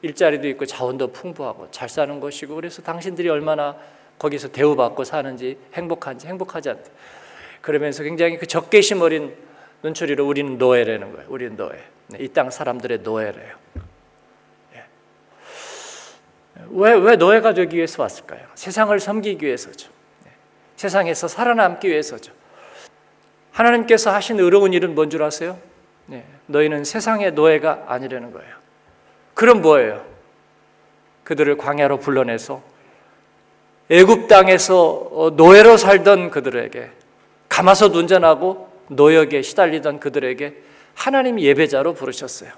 일자리도 0.01 0.47
있고 0.47 0.65
자원도 0.65 1.11
풍부하고 1.11 1.69
잘 1.69 1.87
사는 1.87 2.19
것이고 2.19 2.55
그래서 2.55 2.81
당신들이 2.81 3.29
얼마나 3.29 3.77
거기서 4.17 4.47
대우받고 4.47 5.03
사는지 5.03 5.59
행복한지 5.73 6.25
행복하지 6.25 6.71
않대. 6.71 6.89
그러면서 7.61 8.03
굉장히 8.03 8.37
그 8.37 8.45
적개심 8.45 9.01
어린 9.01 9.35
눈초리로 9.83 10.25
우리는 10.27 10.57
노예라는 10.57 11.13
거예요. 11.13 11.27
우리는 11.29 11.55
노예. 11.55 11.83
네, 12.07 12.17
이땅 12.19 12.49
사람들의 12.49 12.99
노예래요. 12.99 13.55
예. 14.75 14.83
왜, 16.69 16.93
왜 16.93 17.15
노예가 17.15 17.53
되기 17.53 17.77
위해서 17.77 18.01
왔을까요? 18.01 18.41
세상을 18.55 18.97
섬기기 18.99 19.45
위해서죠. 19.45 19.89
네. 20.25 20.31
세상에서 20.75 21.27
살아남기 21.27 21.87
위해서죠. 21.89 22.33
하나님께서 23.51 24.11
하신 24.11 24.39
의로운 24.39 24.73
일은 24.73 24.95
뭔 24.95 25.09
줄 25.09 25.21
아세요? 25.23 25.57
네, 26.05 26.23
너희는 26.47 26.83
세상의 26.83 27.33
노예가 27.33 27.85
아니라는 27.87 28.31
거예요. 28.31 28.55
그럼 29.33 29.61
뭐예요? 29.61 30.05
그들을 31.23 31.57
광야로 31.57 31.99
불러내서 31.99 32.63
애굽 33.89 34.27
땅에서 34.27 35.07
어, 35.11 35.29
노예로 35.31 35.77
살던 35.77 36.31
그들에게 36.31 36.89
가마솥 37.59 37.93
운전하고 37.93 38.69
노역에 38.87 39.41
시달리던 39.41 39.99
그들에게 39.99 40.53
하나님 40.93 41.41
예배자로 41.41 41.93
부르셨어요. 41.93 42.51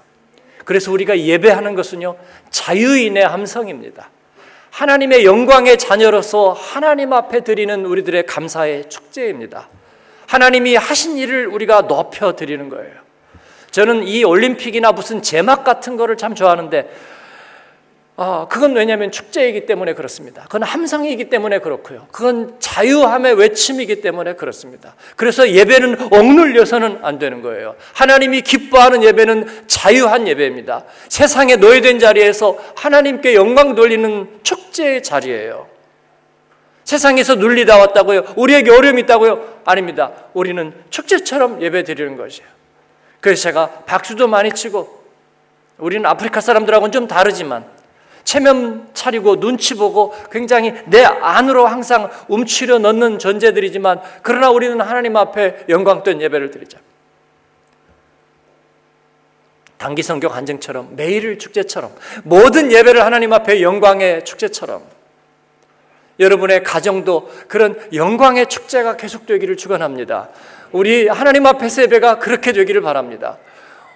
그래서 0.64 0.92
우리가 0.92 1.18
예배하는 1.18 1.74
것은요 1.74 2.14
자유인의 2.50 3.26
함성입니다. 3.26 4.10
하나님의 4.70 5.24
영광의 5.24 5.78
자녀로서 5.78 6.52
하나님 6.52 7.12
앞에 7.12 7.40
드리는 7.40 7.84
우리들의 7.84 8.26
감사의 8.26 8.88
축제입니다. 8.88 9.68
하나님이 10.28 10.76
하신 10.76 11.16
일을 11.16 11.48
우리가 11.48 11.88
높여 11.88 12.36
드리는 12.36 12.68
거예요. 12.68 12.94
저는 13.72 14.06
이 14.06 14.22
올림픽이나 14.22 14.92
무슨 14.92 15.20
제막 15.20 15.64
같은 15.64 15.96
거를 15.96 16.16
참 16.16 16.36
좋아하는데 16.36 16.88
아, 18.24 18.46
그건 18.48 18.76
왜냐하면 18.76 19.10
축제이기 19.10 19.66
때문에 19.66 19.94
그렇습니다. 19.94 20.44
그건 20.44 20.62
함성이기 20.62 21.28
때문에 21.28 21.58
그렇고요. 21.58 22.06
그건 22.12 22.54
자유함의 22.60 23.34
외침이기 23.34 24.00
때문에 24.00 24.34
그렇습니다. 24.34 24.94
그래서 25.16 25.50
예배는 25.50 26.12
억눌려서는 26.12 27.00
안 27.02 27.18
되는 27.18 27.42
거예요. 27.42 27.74
하나님이 27.94 28.42
기뻐하는 28.42 29.02
예배는 29.02 29.64
자유한 29.66 30.28
예배입니다. 30.28 30.84
세상에 31.08 31.56
노예된 31.56 31.98
자리에서 31.98 32.56
하나님께 32.76 33.34
영광 33.34 33.74
돌리는 33.74 34.38
축제의 34.44 35.02
자리예요. 35.02 35.66
세상에서 36.84 37.34
눌리다 37.34 37.76
왔다고요? 37.76 38.34
우리에게 38.36 38.70
어려움이 38.70 39.02
있다고요? 39.02 39.62
아닙니다. 39.64 40.12
우리는 40.32 40.72
축제처럼 40.90 41.60
예배 41.60 41.82
드리는 41.82 42.16
것이에요. 42.16 42.48
그래서 43.20 43.42
제가 43.42 43.82
박수도 43.84 44.28
많이 44.28 44.52
치고 44.52 45.02
우리는 45.78 46.06
아프리카 46.06 46.40
사람들하고는 46.40 46.92
좀 46.92 47.08
다르지만 47.08 47.81
체면 48.24 48.88
차리고 48.94 49.40
눈치 49.40 49.74
보고 49.74 50.14
굉장히 50.30 50.74
내 50.86 51.04
안으로 51.04 51.66
항상 51.66 52.10
움츠려 52.28 52.78
넣는 52.78 53.18
존재들이지만 53.18 54.00
그러나 54.22 54.50
우리는 54.50 54.80
하나님 54.80 55.16
앞에 55.16 55.64
영광된 55.68 56.20
예배를 56.20 56.50
드리자. 56.50 56.78
단기 59.78 60.02
성경 60.02 60.32
한증처럼 60.32 60.94
매일 60.94 61.38
축제처럼 61.40 61.92
모든 62.22 62.70
예배를 62.70 63.04
하나님 63.04 63.32
앞에 63.32 63.62
영광의 63.62 64.24
축제처럼 64.24 64.84
여러분의 66.20 66.62
가정도 66.62 67.28
그런 67.48 67.76
영광의 67.92 68.46
축제가 68.46 68.96
계속되기를 68.96 69.56
축원합니다. 69.56 70.28
우리 70.70 71.08
하나님 71.08 71.46
앞에서 71.46 71.82
예배가 71.82 72.20
그렇게 72.20 72.52
되기를 72.52 72.80
바랍니다. 72.80 73.38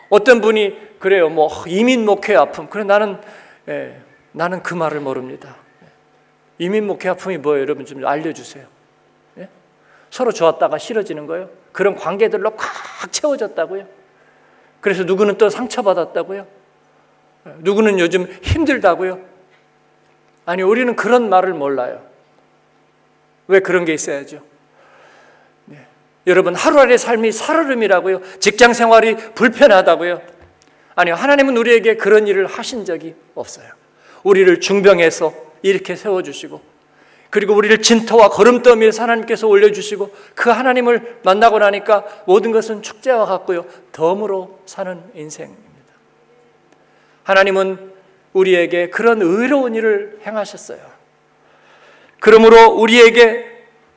어떤 0.08 0.40
분이 0.40 0.76
그래요. 0.98 1.28
뭐 1.28 1.50
이민 1.68 2.04
목회 2.04 2.34
아픔. 2.34 2.68
그래 2.68 2.82
나는 2.82 3.18
예, 3.68 4.00
나는 4.36 4.62
그 4.62 4.74
말을 4.74 5.00
모릅니다. 5.00 5.56
이민 6.58 6.86
목회 6.86 7.08
아픔이 7.08 7.38
뭐예요? 7.38 7.62
여러분 7.62 7.86
좀 7.86 8.06
알려주세요. 8.06 8.66
예? 9.38 9.48
서로 10.10 10.30
좋았다가 10.30 10.76
싫어지는 10.76 11.26
거예요. 11.26 11.48
그런 11.72 11.94
관계들로 11.94 12.54
꽉 12.54 13.10
채워졌다고요. 13.10 13.86
그래서 14.82 15.04
누구는 15.04 15.38
또 15.38 15.48
상처받았다고요. 15.48 16.46
누구는 17.60 17.98
요즘 17.98 18.26
힘들다고요. 18.42 19.20
아니 20.44 20.62
우리는 20.62 20.94
그런 20.96 21.30
말을 21.30 21.54
몰라요. 21.54 22.06
왜 23.48 23.60
그런 23.60 23.86
게 23.86 23.94
있어야죠? 23.94 24.42
네. 25.64 25.86
여러분 26.26 26.54
하루하루의 26.54 26.98
삶이 26.98 27.32
살얼음이라고요. 27.32 28.20
직장 28.40 28.74
생활이 28.74 29.16
불편하다고요. 29.16 30.20
아니요 30.94 31.14
하나님은 31.14 31.56
우리에게 31.56 31.96
그런 31.96 32.26
일을 32.26 32.46
하신 32.46 32.84
적이 32.84 33.14
없어요. 33.34 33.85
우리를 34.26 34.60
중병에서 34.60 35.32
이렇게 35.62 35.94
세워주시고 35.94 36.60
그리고 37.30 37.54
우리를 37.54 37.80
진토와 37.80 38.28
거름더미에 38.30 38.90
하나님께서 38.98 39.46
올려주시고 39.46 40.14
그 40.34 40.50
하나님을 40.50 41.18
만나고 41.22 41.58
나니까 41.60 42.04
모든 42.26 42.50
것은 42.50 42.82
축제와 42.82 43.24
같고요. 43.26 43.66
덤으로 43.92 44.60
사는 44.66 45.00
인생입니다. 45.14 45.66
하나님은 47.22 47.92
우리에게 48.32 48.90
그런 48.90 49.22
의로운 49.22 49.74
일을 49.74 50.20
행하셨어요. 50.26 50.80
그러므로 52.18 52.72
우리에게 52.72 53.46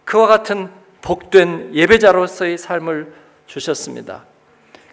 그와 0.06 0.28
같은 0.28 0.70
복된 1.02 1.74
예배자로서의 1.74 2.58
삶을 2.58 3.13
주셨습니다. 3.48 4.26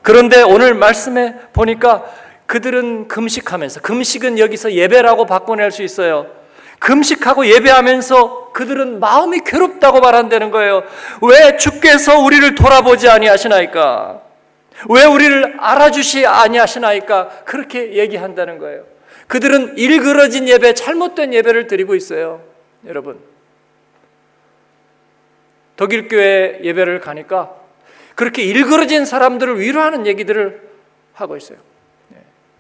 그런데 0.03 0.43
오늘 0.43 0.75
말씀에 0.75 1.35
보니까 1.53 2.05
그들은 2.47 3.09
금식하면서 3.09 3.81
금식은 3.81 4.39
여기서 4.39 4.73
예배라고 4.73 5.27
바꿔낼 5.27 5.71
수 5.71 5.83
있어요. 5.83 6.31
금식하고 6.79 7.47
예배하면서 7.47 8.53
그들은 8.53 9.01
마음이 9.01 9.41
괴롭다고 9.45 10.01
말한다는 10.01 10.51
거예요. 10.51 10.85
왜 11.23 11.57
주께서 11.57 12.21
우리를 12.21 12.55
돌아보지 12.55 13.09
아니하시나이까? 13.09 14.23
왜 14.91 15.05
우리를 15.05 15.57
알아주시 15.59 16.27
아니하시나이까? 16.27 17.45
그렇게 17.45 17.95
얘기한다는 17.95 18.59
거예요. 18.59 18.85
그들은 19.27 19.77
일그러진 19.77 20.49
예배, 20.49 20.75
잘못된 20.75 21.35
예배를 21.35 21.67
드리고 21.67 21.95
있어요. 21.95 22.43
여러분. 22.87 23.19
독일 25.77 26.09
교회 26.09 26.61
예배를 26.63 27.01
가니까 27.01 27.55
그렇게 28.15 28.43
일그러진 28.43 29.05
사람들을 29.05 29.61
위로하는 29.61 30.07
얘기들을 30.07 30.63
하고 31.15 31.37
있어요. 31.37 31.59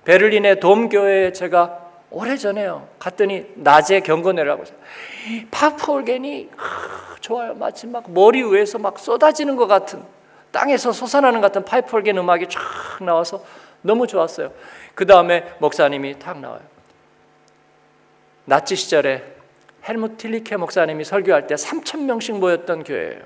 베를린의 0.06 0.60
돔교회에 0.60 1.32
제가 1.32 1.80
오래전에요. 2.10 2.88
갔더니 3.00 3.44
낮에 3.56 4.00
경건회를 4.00 4.50
하고 4.52 4.62
있어요. 4.62 4.76
파프올겐이 5.50 6.48
좋아요. 7.20 7.54
마치 7.54 7.88
막 7.88 8.10
머리 8.12 8.42
위에서 8.44 8.78
막 8.78 8.98
쏟아지는 9.00 9.56
것 9.56 9.66
같은 9.66 10.02
땅에서 10.52 10.92
솟아나는 10.92 11.40
것 11.40 11.48
같은 11.48 11.64
파이프올겐 11.64 12.16
음악이 12.18 12.46
쫙 12.48 12.60
나와서 13.04 13.44
너무 13.82 14.06
좋았어요. 14.06 14.52
그 14.94 15.06
다음에 15.06 15.44
목사님이 15.58 16.20
탁 16.20 16.38
나와요. 16.38 16.62
나치 18.44 18.76
시절에 18.76 19.24
헬무 19.88 20.16
틸리케 20.16 20.56
목사님이 20.56 21.04
설교할 21.04 21.48
때 21.48 21.56
3천 21.56 22.04
명씩 22.04 22.38
모였던 22.38 22.84
교회예요. 22.84 23.22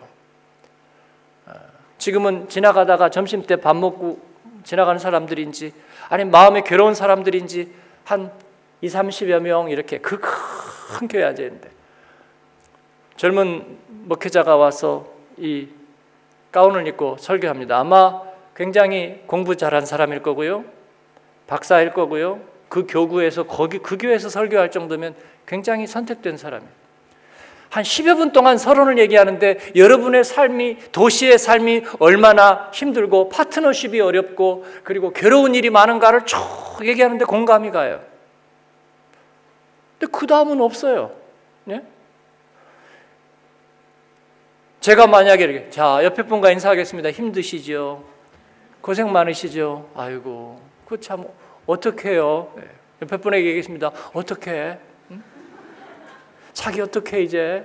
아, 1.47 1.53
지금은 1.99 2.49
지나가다가 2.49 3.11
점심 3.11 3.43
때 3.43 3.57
밥 3.57 3.77
먹고 3.77 4.19
지나가는 4.65 4.99
사람들인지 4.99 5.73
아니면 6.11 6.31
마음에 6.31 6.61
괴로운 6.61 6.95
사람들인지 6.95 7.73
한 8.05 8.31
2, 8.83 8.89
30여 8.89 9.41
명 9.41 9.71
이렇게 9.71 9.97
그 9.99 10.21
큰 10.91 11.09
교회 11.09 11.25
앉아 11.25 11.43
있는데 11.45 11.71
젊은 13.17 13.79
목회자가 13.89 14.57
와서 14.57 15.09
이 15.37 15.69
가운을 16.53 16.87
입고 16.89 17.17
설교합니다. 17.19 17.79
아마 17.79 18.23
굉장히 18.57 19.23
공부 19.27 19.57
잘한 19.57 19.87
사람일 19.87 20.23
거고요. 20.23 20.65
박사일 21.47 21.93
거고요. 21.93 22.41
그 22.69 22.87
교구에서 22.89 23.45
거기 23.45 23.79
그 23.79 23.97
교회에서 23.99 24.29
설교할 24.29 24.71
정도면 24.71 25.15
굉장히 25.47 25.87
선택된 25.87 26.37
사람이에요. 26.37 26.80
한 27.71 27.85
10여 27.85 28.17
분 28.17 28.33
동안 28.33 28.59
서론을 28.59 28.99
얘기하는데 28.99 29.73
여러분의 29.77 30.25
삶이 30.25 30.91
도시의 30.91 31.39
삶이 31.39 31.85
얼마나 32.01 32.69
힘들고 32.75 33.29
파트너십이 33.29 34.01
어렵고 34.01 34.65
그리고 34.83 35.13
괴로운 35.13 35.55
일이 35.55 35.71
많은가를 35.71 36.27
쭉 36.27 36.39
얘기하는데 36.83 37.25
공감이 37.25 37.71
가요. 37.71 38.03
근데 39.99 40.11
그 40.13 40.27
다음은 40.27 40.61
없어요. 40.61 41.13
네? 41.65 41.83
제가 44.81 45.07
만약에 45.07 45.45
이렇게 45.45 45.71
자 45.71 46.01
옆에 46.03 46.25
분과 46.25 46.51
인사하겠습니다. 46.51 47.11
힘드시죠? 47.13 48.03
고생 48.81 49.13
많으시죠? 49.13 49.89
아이고 49.95 50.61
그 50.87 50.99
참 50.99 51.25
어떻게 51.67 52.11
해요? 52.11 52.53
네. 52.57 52.65
옆에 53.03 53.17
분에게 53.19 53.47
얘기했습니다. 53.47 53.93
어떻게 54.13 54.51
해? 54.51 54.79
자기 56.61 56.83
어떻게 56.83 57.23
이제 57.23 57.65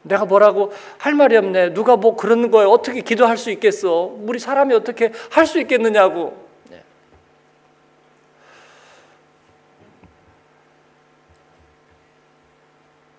내가 0.00 0.24
뭐라고 0.24 0.72
할 0.96 1.12
말이 1.12 1.36
없네. 1.36 1.74
누가 1.74 1.94
뭐 1.94 2.16
그런 2.16 2.50
거에 2.50 2.64
어떻게 2.64 3.02
기도할 3.02 3.36
수 3.36 3.50
있겠어? 3.50 4.04
우리 4.04 4.38
사람이 4.38 4.72
어떻게 4.72 5.12
할 5.30 5.46
수 5.46 5.60
있겠느냐고. 5.60 6.42
네. 6.70 6.82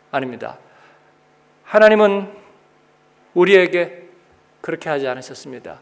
아닙니다. 0.09 0.57
하나님은 1.63 2.27
우리에게 3.35 4.09
그렇게 4.61 4.89
하지 4.89 5.07
않으셨습니다. 5.07 5.81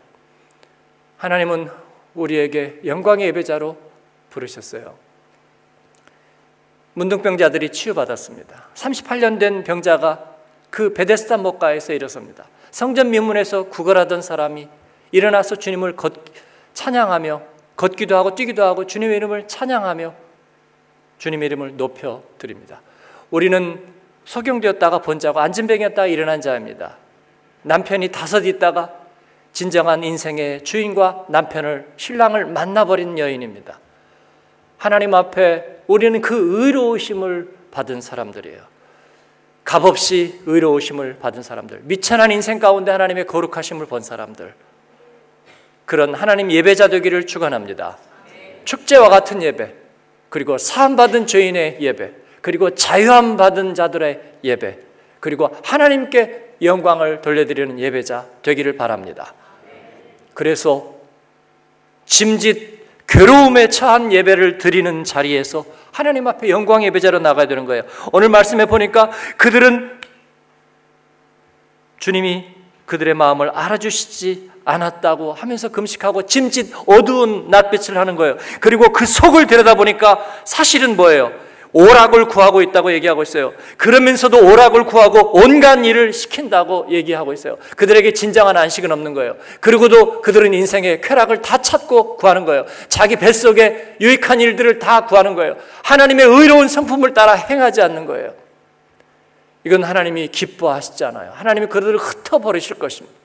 하나님은 1.16 1.70
우리에게 2.14 2.82
영광의 2.84 3.28
예배자로 3.28 3.78
부르셨어요. 4.32 5.03
문둥병자들이 6.94 7.70
치유받았습니다. 7.70 8.70
38년 8.74 9.40
된 9.40 9.64
병자가 9.64 10.34
그 10.70 10.94
베데스다 10.94 11.38
목가에서 11.38 11.94
일어섭니다. 11.94 12.46
성전 12.72 13.12
미문에서 13.12 13.64
구걸하던 13.66 14.22
사람이 14.22 14.68
일어나서 15.12 15.58
주님을 15.58 15.96
걷, 15.96 16.14
찬양하며 16.74 17.42
걷기도 17.76 18.16
하고 18.16 18.36
뛰기도 18.36 18.64
하고 18.64 18.86
주님의 18.86 19.18
이름을 19.18 19.48
찬양하며 19.48 20.14
주님의 21.20 21.46
이름을 21.48 21.78
높여 21.78 22.24
드립니다. 22.38 22.82
우리는 23.32 23.84
소경되었다가 24.26 25.02
번자고 25.02 25.40
안진뱅이었다가 25.40 26.08
일어난 26.08 26.42
자입니다. 26.42 26.98
남편이 27.64 28.10
다섯 28.10 28.46
있다가 28.46 28.94
진정한 29.52 30.04
인생의 30.04 30.64
주인과 30.64 31.26
남편을 31.30 31.94
신랑을 31.98 32.46
만나버린 32.46 33.18
여인입니다. 33.20 33.80
하나님 34.78 35.14
앞에 35.14 35.73
우리는 35.88 36.22
그 36.22 36.66
의로우심을 36.66 37.50
받은 37.72 38.02
사람들이에요. 38.02 38.62
값없이 39.64 40.42
의로우심을 40.46 41.18
받은 41.20 41.42
사람들, 41.42 41.82
미천한 41.84 42.32
인생 42.32 42.60
가운데 42.60 42.92
하나님의 42.92 43.26
거룩하심을 43.28 43.86
본 43.86 44.02
사람들, 44.02 44.54
그런 45.86 46.14
하나님 46.14 46.52
예배자 46.52 46.90
되기를 46.90 47.26
축원합니다. 47.26 47.98
축제와 48.66 49.10
같은 49.10 49.42
예배, 49.42 49.74
그리고 50.30 50.58
사함 50.58 50.96
받은 50.96 51.28
죄인의 51.28 51.78
예배, 51.80 52.12
그리고 52.42 52.76
자유함 52.76 53.38
받은 53.38 53.74
자들의 53.74 54.22
예배, 54.44 54.80
그리고 55.20 55.50
하나님께 55.64 56.56
영광을 56.62 57.22
돌려드리는 57.22 57.80
예배자 57.80 58.26
되기를 58.42 58.76
바랍니다. 58.76 59.34
그래서 60.34 60.96
짐짓 62.06 62.83
괴로움에 63.08 63.68
처한 63.68 64.12
예배를 64.12 64.58
드리는 64.58 65.04
자리에서 65.04 65.66
하나님 65.92 66.28
앞에 66.28 66.50
영광 66.50 66.84
예배자로 66.84 67.20
나가야 67.20 67.48
되는 67.48 67.66
거예요. 67.66 67.84
오늘 68.12 68.30
말씀에 68.30 68.66
보니까 68.66 69.12
그들은 69.38 70.02
주님이 72.00 72.46
그들의 72.86 73.14
마음을 73.14 73.50
알아주시지 73.50 74.52
않았다고 74.66 75.34
하면서 75.34 75.70
금식하고 75.70 76.24
짐짓 76.24 76.74
어두운 76.88 77.50
낯빛을 77.50 77.98
하는 77.98 78.16
거예요. 78.16 78.38
그리고 78.60 78.92
그 78.92 79.06
속을 79.06 79.48
들여다보니까 79.48 80.20
사실은 80.46 80.96
뭐예요? 80.96 81.32
오락을 81.74 82.26
구하고 82.26 82.62
있다고 82.62 82.94
얘기하고 82.94 83.24
있어요. 83.24 83.54
그러면서도 83.78 84.38
오락을 84.38 84.86
구하고 84.86 85.36
온갖 85.38 85.84
일을 85.84 86.14
시킨다고 86.14 86.88
얘기하고 86.92 87.34
있어요. 87.34 87.58
그들에게 87.76 88.14
진정한 88.14 88.56
안식은 88.56 88.92
없는 88.92 89.16
거예요. 89.16 89.36
그리고도 89.60 90.22
그들은 90.22 90.54
인생의 90.54 91.02
쾌락을 91.02 91.42
다 91.42 91.58
찾고 91.58 92.18
구하는 92.18 92.46
거예요. 92.46 92.66
자기 92.90 93.16
뱃속에 93.16 93.96
유익한 94.00 94.40
일들을 94.40 94.78
다 94.78 95.06
구하는 95.06 95.34
거예요. 95.34 95.58
하나님의 95.84 96.28
의로운 96.28 96.68
성품을 96.68 97.14
따라 97.16 97.34
행하지 97.34 97.82
않는 97.82 98.06
거예요. 98.06 98.34
이건 99.64 99.84
하나님이 99.84 100.28
기뻐하시지 100.28 101.04
않아요. 101.06 101.32
하나님이 101.34 101.68
그들을 101.68 101.98
흩어버리실 101.98 102.78
것입니다. 102.78 103.18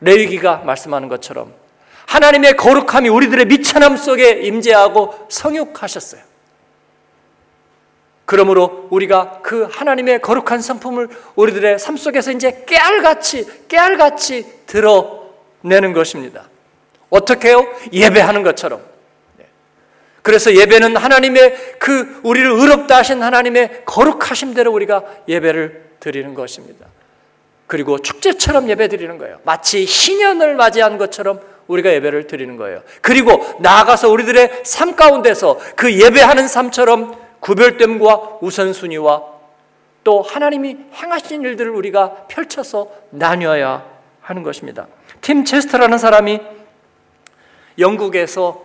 레위기가 0.00 0.58
말씀하는 0.58 1.08
것처럼 1.08 1.59
하나님의 2.10 2.56
거룩함이 2.56 3.08
우리들의 3.08 3.46
미천함 3.46 3.96
속에 3.96 4.40
임재하고 4.42 5.26
성육하셨어요. 5.28 6.20
그러므로 8.24 8.88
우리가 8.90 9.40
그 9.42 9.68
하나님의 9.70 10.20
거룩한 10.20 10.60
성품을 10.60 11.08
우리들의 11.36 11.78
삶 11.78 11.96
속에서 11.96 12.32
이제 12.32 12.64
깨알같이 12.66 13.46
깨알같이 13.68 14.44
드러내는 14.66 15.92
것입니다. 15.94 16.48
어떻게 17.10 17.52
요? 17.52 17.64
예배하는 17.92 18.42
것처럼. 18.42 18.82
네. 19.36 19.46
그래서 20.22 20.52
예배는 20.52 20.96
하나님의 20.96 21.76
그 21.78 22.20
우리를 22.24 22.50
의롭다 22.50 22.96
하신 22.96 23.22
하나님의 23.22 23.82
거룩하심대로 23.84 24.72
우리가 24.72 25.04
예배를 25.28 25.90
드리는 26.00 26.34
것입니다. 26.34 26.86
그리고 27.68 28.00
축제처럼 28.00 28.68
예배 28.68 28.88
드리는 28.88 29.16
거예요. 29.16 29.38
마치 29.44 29.86
신년을 29.86 30.56
맞이한 30.56 30.98
것처럼 30.98 31.40
우리가 31.70 31.92
예배를 31.94 32.26
드리는 32.26 32.56
거예요. 32.56 32.82
그리고 33.00 33.32
나아가서 33.60 34.08
우리들의 34.10 34.62
삶 34.64 34.96
가운데서 34.96 35.58
그 35.76 35.92
예배하는 35.92 36.48
삶처럼 36.48 37.16
구별됨과 37.40 38.38
우선순위와 38.40 39.22
또 40.04 40.22
하나님이 40.22 40.76
행하신 40.94 41.42
일들을 41.42 41.70
우리가 41.70 42.26
펼쳐서 42.28 42.90
나뉘어야 43.10 43.84
하는 44.20 44.42
것입니다. 44.42 44.86
팀 45.20 45.44
체스터라는 45.44 45.98
사람이 45.98 46.40
영국에서 47.78 48.64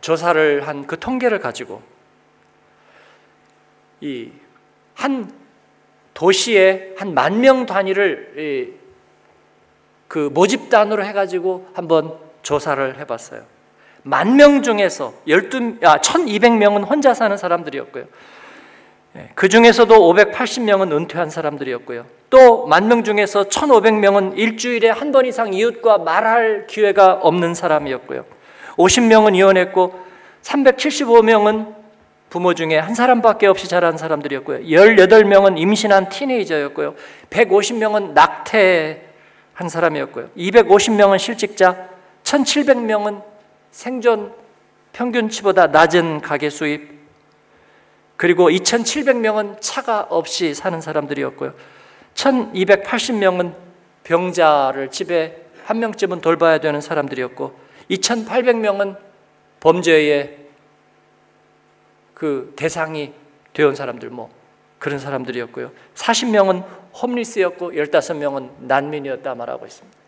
조사를 0.00 0.66
한 0.66 0.86
그 0.86 0.98
통계를 0.98 1.38
가지고 1.40 1.82
이 4.00 4.30
한 4.94 5.32
도시의 6.12 6.94
한 6.98 7.14
만 7.14 7.40
명 7.40 7.64
단위를 7.64 8.78
그 10.10 10.28
모집단으로 10.34 11.04
해가지고 11.04 11.68
한번 11.72 12.14
조사를 12.42 12.98
해봤어요. 12.98 13.42
만 14.02 14.34
명 14.34 14.60
중에서 14.60 15.14
12, 15.28 15.76
아, 15.84 15.98
1200명은 15.98 16.84
혼자 16.88 17.14
사는 17.14 17.36
사람들이었고요. 17.36 18.04
예, 19.18 19.28
그 19.36 19.48
중에서도 19.48 19.94
580명은 19.94 20.90
은퇴한 20.90 21.30
사람들이었고요. 21.30 22.06
또 22.28 22.66
만 22.66 22.88
명 22.88 23.04
중에서 23.04 23.44
1500명은 23.44 24.36
일주일에 24.36 24.90
한 24.90 25.12
번 25.12 25.26
이상 25.26 25.54
이웃과 25.54 25.98
말할 25.98 26.66
기회가 26.66 27.12
없는 27.22 27.54
사람이었고요. 27.54 28.24
50명은 28.78 29.36
이혼했고 29.36 29.94
375명은 30.42 31.74
부모 32.30 32.54
중에 32.54 32.78
한 32.78 32.96
사람밖에 32.96 33.46
없이 33.46 33.68
자란 33.68 33.96
사람들이었고요. 33.96 34.60
18명은 34.66 35.56
임신한 35.56 36.08
티네이저였고요. 36.08 36.94
150명은 37.30 38.12
낙태 38.14 39.09
한 39.60 39.68
사람이었고요. 39.68 40.30
250명은 40.38 41.18
실직자, 41.18 41.90
1700명은 42.22 43.22
생존 43.70 44.32
평균치보다 44.94 45.66
낮은 45.66 46.22
가계 46.22 46.48
수입, 46.48 46.98
그리고 48.16 48.48
2700명은 48.48 49.58
차가 49.60 50.00
없이 50.08 50.54
사는 50.54 50.80
사람들이었고요. 50.80 51.52
1280명은 52.14 53.54
병자를 54.04 54.90
집에 54.90 55.44
한 55.66 55.78
명쯤은 55.78 56.22
돌봐야 56.22 56.58
되는 56.58 56.80
사람들이었고, 56.80 57.54
2800명은 57.90 58.96
범죄의 59.60 60.38
그 62.14 62.54
대상이 62.56 63.12
되온 63.52 63.74
사람들, 63.74 64.08
뭐, 64.08 64.30
그런 64.78 64.98
사람들이었고요. 64.98 65.70
40명은 65.96 66.64
홈리스였고 66.94 67.72
15명은 67.72 68.50
난민이었다 68.60 69.34
말하고 69.34 69.66
있습니다. 69.66 69.98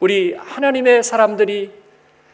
우리 0.00 0.34
하나님의 0.34 1.02
사람들이 1.02 1.72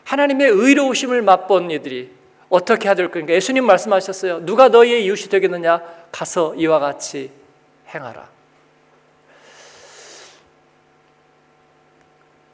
하나님의 0.05 0.49
의로우심을 0.49 1.23
맛본 1.23 1.71
이들이 1.71 2.13
어떻게 2.49 2.89
해야 2.89 2.95
될 2.95 3.11
건가? 3.11 3.33
예수님 3.33 3.65
말씀하셨어요. 3.65 4.45
누가 4.45 4.69
너희의 4.69 5.05
이웃이 5.05 5.29
되겠느냐? 5.29 5.83
가서 6.11 6.55
이와 6.57 6.81
같이 6.81 7.31
행하라. 7.95 8.29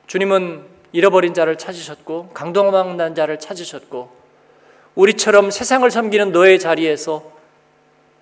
주님은 0.07 0.67
잃어버린 0.93 1.35
자를 1.35 1.57
찾으셨고 1.57 2.31
강동망난 2.35 3.15
자를 3.15 3.39
찾으셨고 3.39 4.15
우리처럼 4.95 5.51
세상을 5.51 5.91
섬기는 5.91 6.33
너의 6.33 6.59
자리에서 6.59 7.36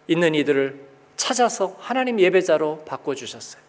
있는 0.08 0.34
이들을 0.34 0.80
찾아서 1.16 1.76
하나님 1.78 2.18
예배자로 2.20 2.84
바꿔주셨어요. 2.86 3.62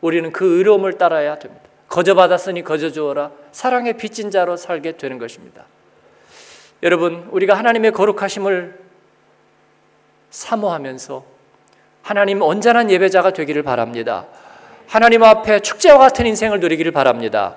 우리는 0.00 0.32
그 0.32 0.58
의로움을 0.58 0.94
따라야 0.98 1.38
됩니다. 1.38 1.64
거저 1.88 2.14
받았으니 2.14 2.62
거저 2.62 2.90
주어라. 2.90 3.30
사랑의 3.50 3.96
빚진 3.96 4.30
자로 4.30 4.56
살게 4.56 4.96
되는 4.96 5.18
것입니다. 5.18 5.64
여러분, 6.82 7.28
우리가 7.30 7.54
하나님의 7.54 7.92
거룩하심을 7.92 8.78
사모하면서 10.30 11.24
하나님 12.02 12.42
온전한 12.42 12.90
예배자가 12.90 13.32
되기를 13.32 13.62
바랍니다. 13.62 14.26
하나님 14.86 15.22
앞에 15.22 15.60
축제와 15.60 15.98
같은 15.98 16.26
인생을 16.26 16.60
누리기를 16.60 16.92
바랍니다. 16.92 17.56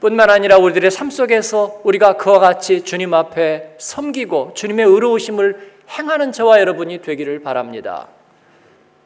뿐만 0.00 0.30
아니라 0.30 0.56
우리들의 0.56 0.90
삶 0.90 1.10
속에서 1.10 1.80
우리가 1.84 2.14
그와 2.16 2.38
같이 2.38 2.82
주님 2.84 3.12
앞에 3.12 3.76
섬기고 3.78 4.52
주님의 4.54 4.86
의로우심을 4.86 5.69
행하는 5.90 6.32
저와 6.32 6.60
여러분이 6.60 7.02
되기를 7.02 7.40
바랍니다. 7.40 8.08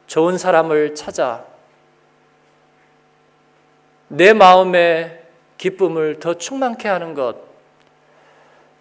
좋은 0.07 0.37
사람을 0.37 0.95
찾아 0.95 1.45
내 4.09 4.33
마음의 4.33 5.23
기쁨을 5.57 6.21
더 6.21 6.35
충만케 6.35 6.89
하는 6.89 7.15
것, 7.15 7.37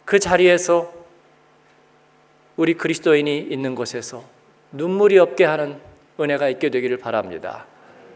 그 0.06 0.20
자리에서 0.20 0.92
우리 2.58 2.74
그리스도인이 2.76 3.40
있는 3.40 3.74
곳에서 3.74 4.24
눈물이 4.72 5.18
없게 5.18 5.46
하는 5.46 5.80
은혜가 6.20 6.50
있게 6.50 6.70
되기를 6.70 6.98
바랍니다. 6.98 7.66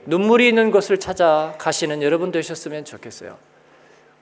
눈물이 0.05 0.47
있는 0.47 0.69
곳을 0.69 0.99
찾아 0.99 1.55
가시는 1.57 2.01
여러분 2.01 2.31
되셨으면 2.31 2.85
좋겠어요. 2.85 3.37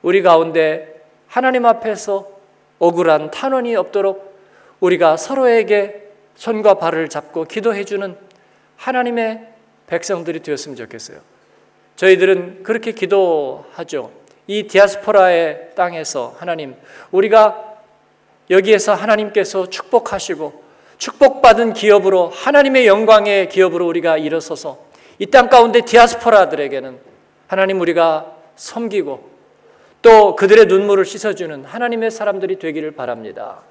우리 0.02 0.22
가운데 0.22 1.04
하나님 1.28 1.66
앞에서 1.66 2.30
억울한 2.80 3.32
탄원이 3.32 3.76
없도록 3.76 4.35
우리가 4.86 5.18
서로에게 5.18 6.04
손과 6.36 6.76
발을 6.76 7.10
잡고 7.10 7.46
기도해 7.46 7.86
주는 7.86 8.16
하나님의 8.78 9.48
백성들이 9.88 10.42
되었으면 10.42 10.76
좋겠어요. 10.76 11.20
저희들은 11.96 12.64
그렇게 12.64 12.92
기도하죠. 12.92 14.12
이 14.48 14.64
디아스포라의 14.68 15.72
땅에서 15.76 16.36
하나님, 16.38 16.76
우리가 17.12 17.78
여기에서 18.50 18.94
하나님께서 18.94 19.70
축복하시고 19.70 20.64
축복받은 20.98 21.74
기업으로 21.74 22.30
하나님의 22.30 22.86
영광의 22.86 23.50
기업으로 23.50 23.88
우리가 23.88 24.18
일어서서 24.18 24.86
이 25.20 25.26
땅 25.28 25.50
가운데 25.50 25.82
디아스포라들에게는 25.82 27.00
하나님 27.48 27.80
우리가 27.82 28.36
섬기고 28.56 29.30
또 30.02 30.36
그들의 30.36 30.66
눈물을 30.66 31.06
씻어주는 31.06 31.66
하나님의 31.66 32.12
사람들이 32.12 32.60
되기를 32.60 32.92
바랍니다. 32.92 33.64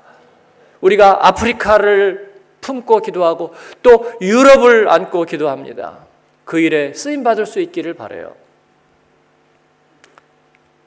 우리가 0.84 1.26
아프리카를 1.28 2.34
품고 2.60 3.00
기도하고 3.00 3.54
또 3.82 4.12
유럽을 4.20 4.88
안고 4.88 5.24
기도합니다. 5.24 5.98
그 6.44 6.58
일에 6.58 6.92
쓰임 6.92 7.24
받을 7.24 7.46
수 7.46 7.60
있기를 7.60 7.94
바래요. 7.94 8.34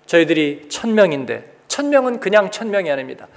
저희들이 0.05 0.67
천 0.69 0.93
명인데 0.93 1.51
천 1.67 1.89
명은 1.89 2.19
그냥 2.19 2.51
천 2.51 2.69
명이 2.69 2.89
아닙니다. 2.91 3.27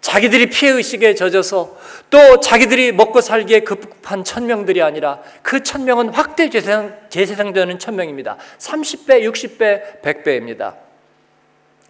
자기들이 0.00 0.50
피해 0.50 0.72
의식에 0.72 1.14
젖어서 1.14 1.76
또 2.10 2.40
자기들이 2.40 2.92
먹고 2.92 3.20
살기에 3.20 3.60
급한 3.60 4.24
천 4.24 4.46
명들이 4.46 4.82
아니라 4.82 5.20
그 5.42 5.62
천 5.62 5.84
명은 5.84 6.08
확대 6.08 6.50
재생, 6.50 6.92
재생되는 7.08 7.78
천 7.78 7.94
명입니다. 7.96 8.36
30배, 8.58 9.22
60배, 9.30 10.02
100배입니다. 10.02 10.74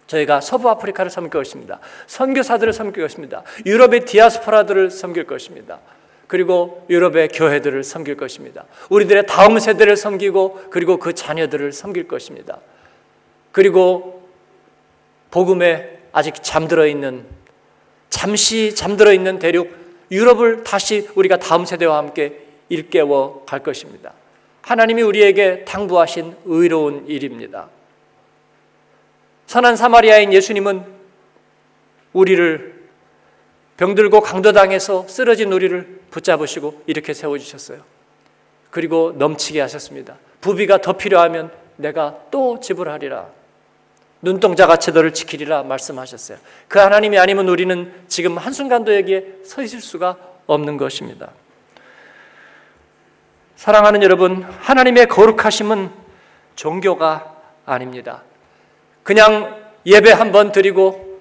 저희가 0.07 0.41
서부 0.41 0.69
아프리카를 0.69 1.09
섬길 1.09 1.31
것입니다. 1.31 1.79
선교사들을 2.07 2.73
섬길 2.73 3.03
것입니다. 3.03 3.43
유럽의 3.65 4.05
디아스포라들을 4.05 4.91
섬길 4.91 5.25
것입니다. 5.25 5.79
그리고 6.27 6.85
유럽의 6.89 7.27
교회들을 7.29 7.83
섬길 7.83 8.17
것입니다. 8.17 8.65
우리들의 8.89 9.25
다음 9.27 9.59
세대를 9.59 9.95
섬기고 9.95 10.65
그리고 10.69 10.97
그 10.97 11.13
자녀들을 11.13 11.71
섬길 11.71 12.07
것입니다. 12.07 12.59
그리고 13.51 14.27
복음에 15.31 15.99
아직 16.11 16.35
잠들어 16.41 16.87
있는 16.87 17.25
잠시 18.09 18.75
잠들어 18.75 19.11
있는 19.13 19.39
대륙 19.39 19.69
유럽을 20.11 20.63
다시 20.63 21.09
우리가 21.15 21.37
다음 21.37 21.65
세대와 21.65 21.97
함께 21.97 22.39
일깨워 22.69 23.45
갈 23.45 23.61
것입니다. 23.61 24.13
하나님이 24.61 25.01
우리에게 25.01 25.65
당부하신 25.65 26.35
의로운 26.45 27.05
일입니다. 27.07 27.69
선한 29.53 29.75
사마리아인 29.75 30.33
예수님은 30.33 30.83
우리를 32.13 32.89
병들고 33.77 34.21
강도당해서 34.21 35.07
쓰러진 35.07 35.53
우리를 35.53 36.01
붙잡으시고 36.09 36.81
이렇게 36.87 37.13
세워주셨어요. 37.13 37.83
그리고 38.71 39.13
넘치게 39.15 39.61
하셨습니다. 39.61 40.17
부비가 40.41 40.79
더 40.79 40.93
필요하면 40.93 41.51
내가 41.75 42.17
또 42.31 42.59
지불하리라. 42.59 43.27
눈동자 44.23 44.65
같이 44.65 44.91
너를 44.91 45.13
지키리라 45.13 45.61
말씀하셨어요. 45.61 46.39
그 46.67 46.79
하나님이 46.79 47.19
아니면 47.19 47.47
우리는 47.47 47.93
지금 48.07 48.39
한순간도 48.39 48.95
여기에 48.95 49.43
서 49.45 49.61
있을 49.61 49.81
수가 49.81 50.17
없는 50.47 50.77
것입니다. 50.77 51.29
사랑하는 53.55 54.01
여러분, 54.01 54.41
하나님의 54.41 55.05
거룩하심은 55.09 55.91
종교가 56.55 57.35
아닙니다. 57.67 58.23
그냥 59.03 59.61
예배 59.85 60.11
한 60.11 60.31
번 60.31 60.51
드리고 60.51 61.19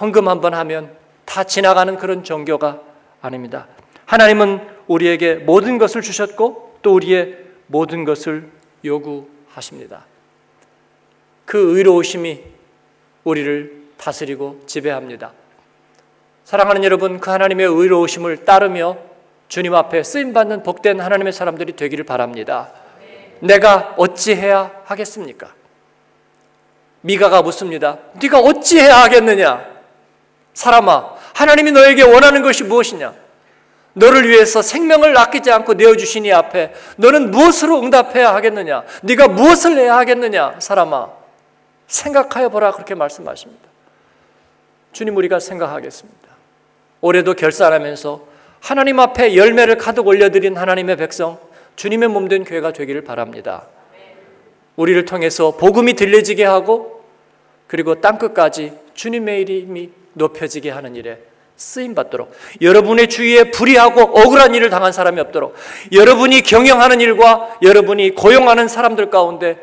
헌금 0.00 0.28
한 0.28 0.40
번 0.40 0.54
하면 0.54 0.96
다 1.24 1.44
지나가는 1.44 1.96
그런 1.96 2.22
종교가 2.24 2.80
아닙니다. 3.22 3.66
하나님은 4.04 4.60
우리에게 4.86 5.34
모든 5.34 5.78
것을 5.78 6.02
주셨고 6.02 6.78
또 6.82 6.94
우리의 6.94 7.38
모든 7.66 8.04
것을 8.04 8.48
요구하십니다. 8.84 10.04
그 11.44 11.76
의로우심이 11.78 12.42
우리를 13.24 13.82
다스리고 13.96 14.60
지배합니다. 14.66 15.32
사랑하는 16.44 16.84
여러분, 16.84 17.18
그 17.18 17.30
하나님의 17.30 17.66
의로우심을 17.66 18.44
따르며 18.44 18.98
주님 19.48 19.74
앞에 19.74 20.04
쓰임 20.04 20.32
받는 20.32 20.62
복된 20.62 21.00
하나님의 21.00 21.32
사람들이 21.32 21.72
되기를 21.74 22.04
바랍니다. 22.04 22.70
내가 23.40 23.94
어찌해야 23.96 24.82
하겠습니까? 24.84 25.54
미가가 27.06 27.42
묻습니다. 27.42 27.98
네가 28.20 28.40
어찌해야 28.40 29.02
하겠느냐? 29.02 29.64
사람아, 30.54 31.14
하나님이 31.34 31.70
너에게 31.72 32.02
원하는 32.02 32.42
것이 32.42 32.64
무엇이냐? 32.64 33.14
너를 33.92 34.28
위해서 34.28 34.60
생명을 34.60 35.16
아끼지 35.16 35.50
않고 35.50 35.74
내어 35.74 35.96
주시니 35.96 36.32
앞에 36.32 36.74
너는 36.96 37.30
무엇으로 37.30 37.80
응답해야 37.80 38.34
하겠느냐? 38.34 38.82
네가 39.02 39.28
무엇을 39.28 39.78
해야 39.78 39.96
하겠느냐? 39.96 40.56
사람아, 40.58 41.10
생각하여 41.86 42.48
보라 42.48 42.72
그렇게 42.72 42.94
말씀하십니다. 42.94 43.64
주님 44.92 45.16
우리가 45.16 45.38
생각하겠습니다. 45.38 46.28
올해도 47.00 47.34
결산하면서 47.34 48.20
하나님 48.60 48.98
앞에 48.98 49.36
열매를 49.36 49.76
가득 49.76 50.06
올려드린 50.08 50.56
하나님의 50.56 50.96
백성 50.96 51.38
주님의 51.76 52.08
몸된 52.08 52.44
교회가 52.44 52.72
되기를 52.72 53.04
바랍니다. 53.04 53.66
우리를 54.74 55.04
통해서 55.04 55.52
복음이 55.52 55.94
들려지게 55.94 56.44
하고 56.44 56.95
그리고 57.66 58.00
땅 58.00 58.18
끝까지 58.18 58.72
주님의 58.94 59.42
이름이 59.42 59.90
높여지게 60.14 60.70
하는 60.70 60.96
일에 60.96 61.18
쓰임 61.56 61.94
받도록 61.94 62.32
여러분의 62.60 63.08
주위에 63.08 63.50
불의하고 63.50 64.00
억울한 64.00 64.54
일을 64.54 64.70
당한 64.70 64.92
사람이 64.92 65.20
없도록 65.20 65.54
여러분이 65.92 66.42
경영하는 66.42 67.00
일과 67.00 67.56
여러분이 67.62 68.14
고용하는 68.14 68.68
사람들 68.68 69.10
가운데 69.10 69.56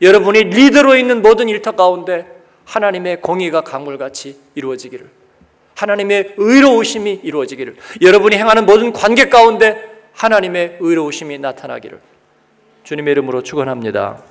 여러분이 0.00 0.44
리더로 0.44 0.96
있는 0.96 1.22
모든 1.22 1.48
일터 1.48 1.72
가운데 1.72 2.26
하나님의 2.64 3.20
공의가 3.20 3.62
강물같이 3.62 4.38
이루어지기를 4.54 5.10
하나님의 5.74 6.34
의로우심이 6.36 7.20
이루어지기를 7.22 7.76
여러분이 8.00 8.36
행하는 8.36 8.66
모든 8.66 8.92
관계 8.92 9.28
가운데 9.28 9.90
하나님의 10.12 10.76
의로우심이 10.80 11.38
나타나기를 11.38 12.00
주님의 12.84 13.12
이름으로 13.12 13.42
축원합니다. 13.42 14.22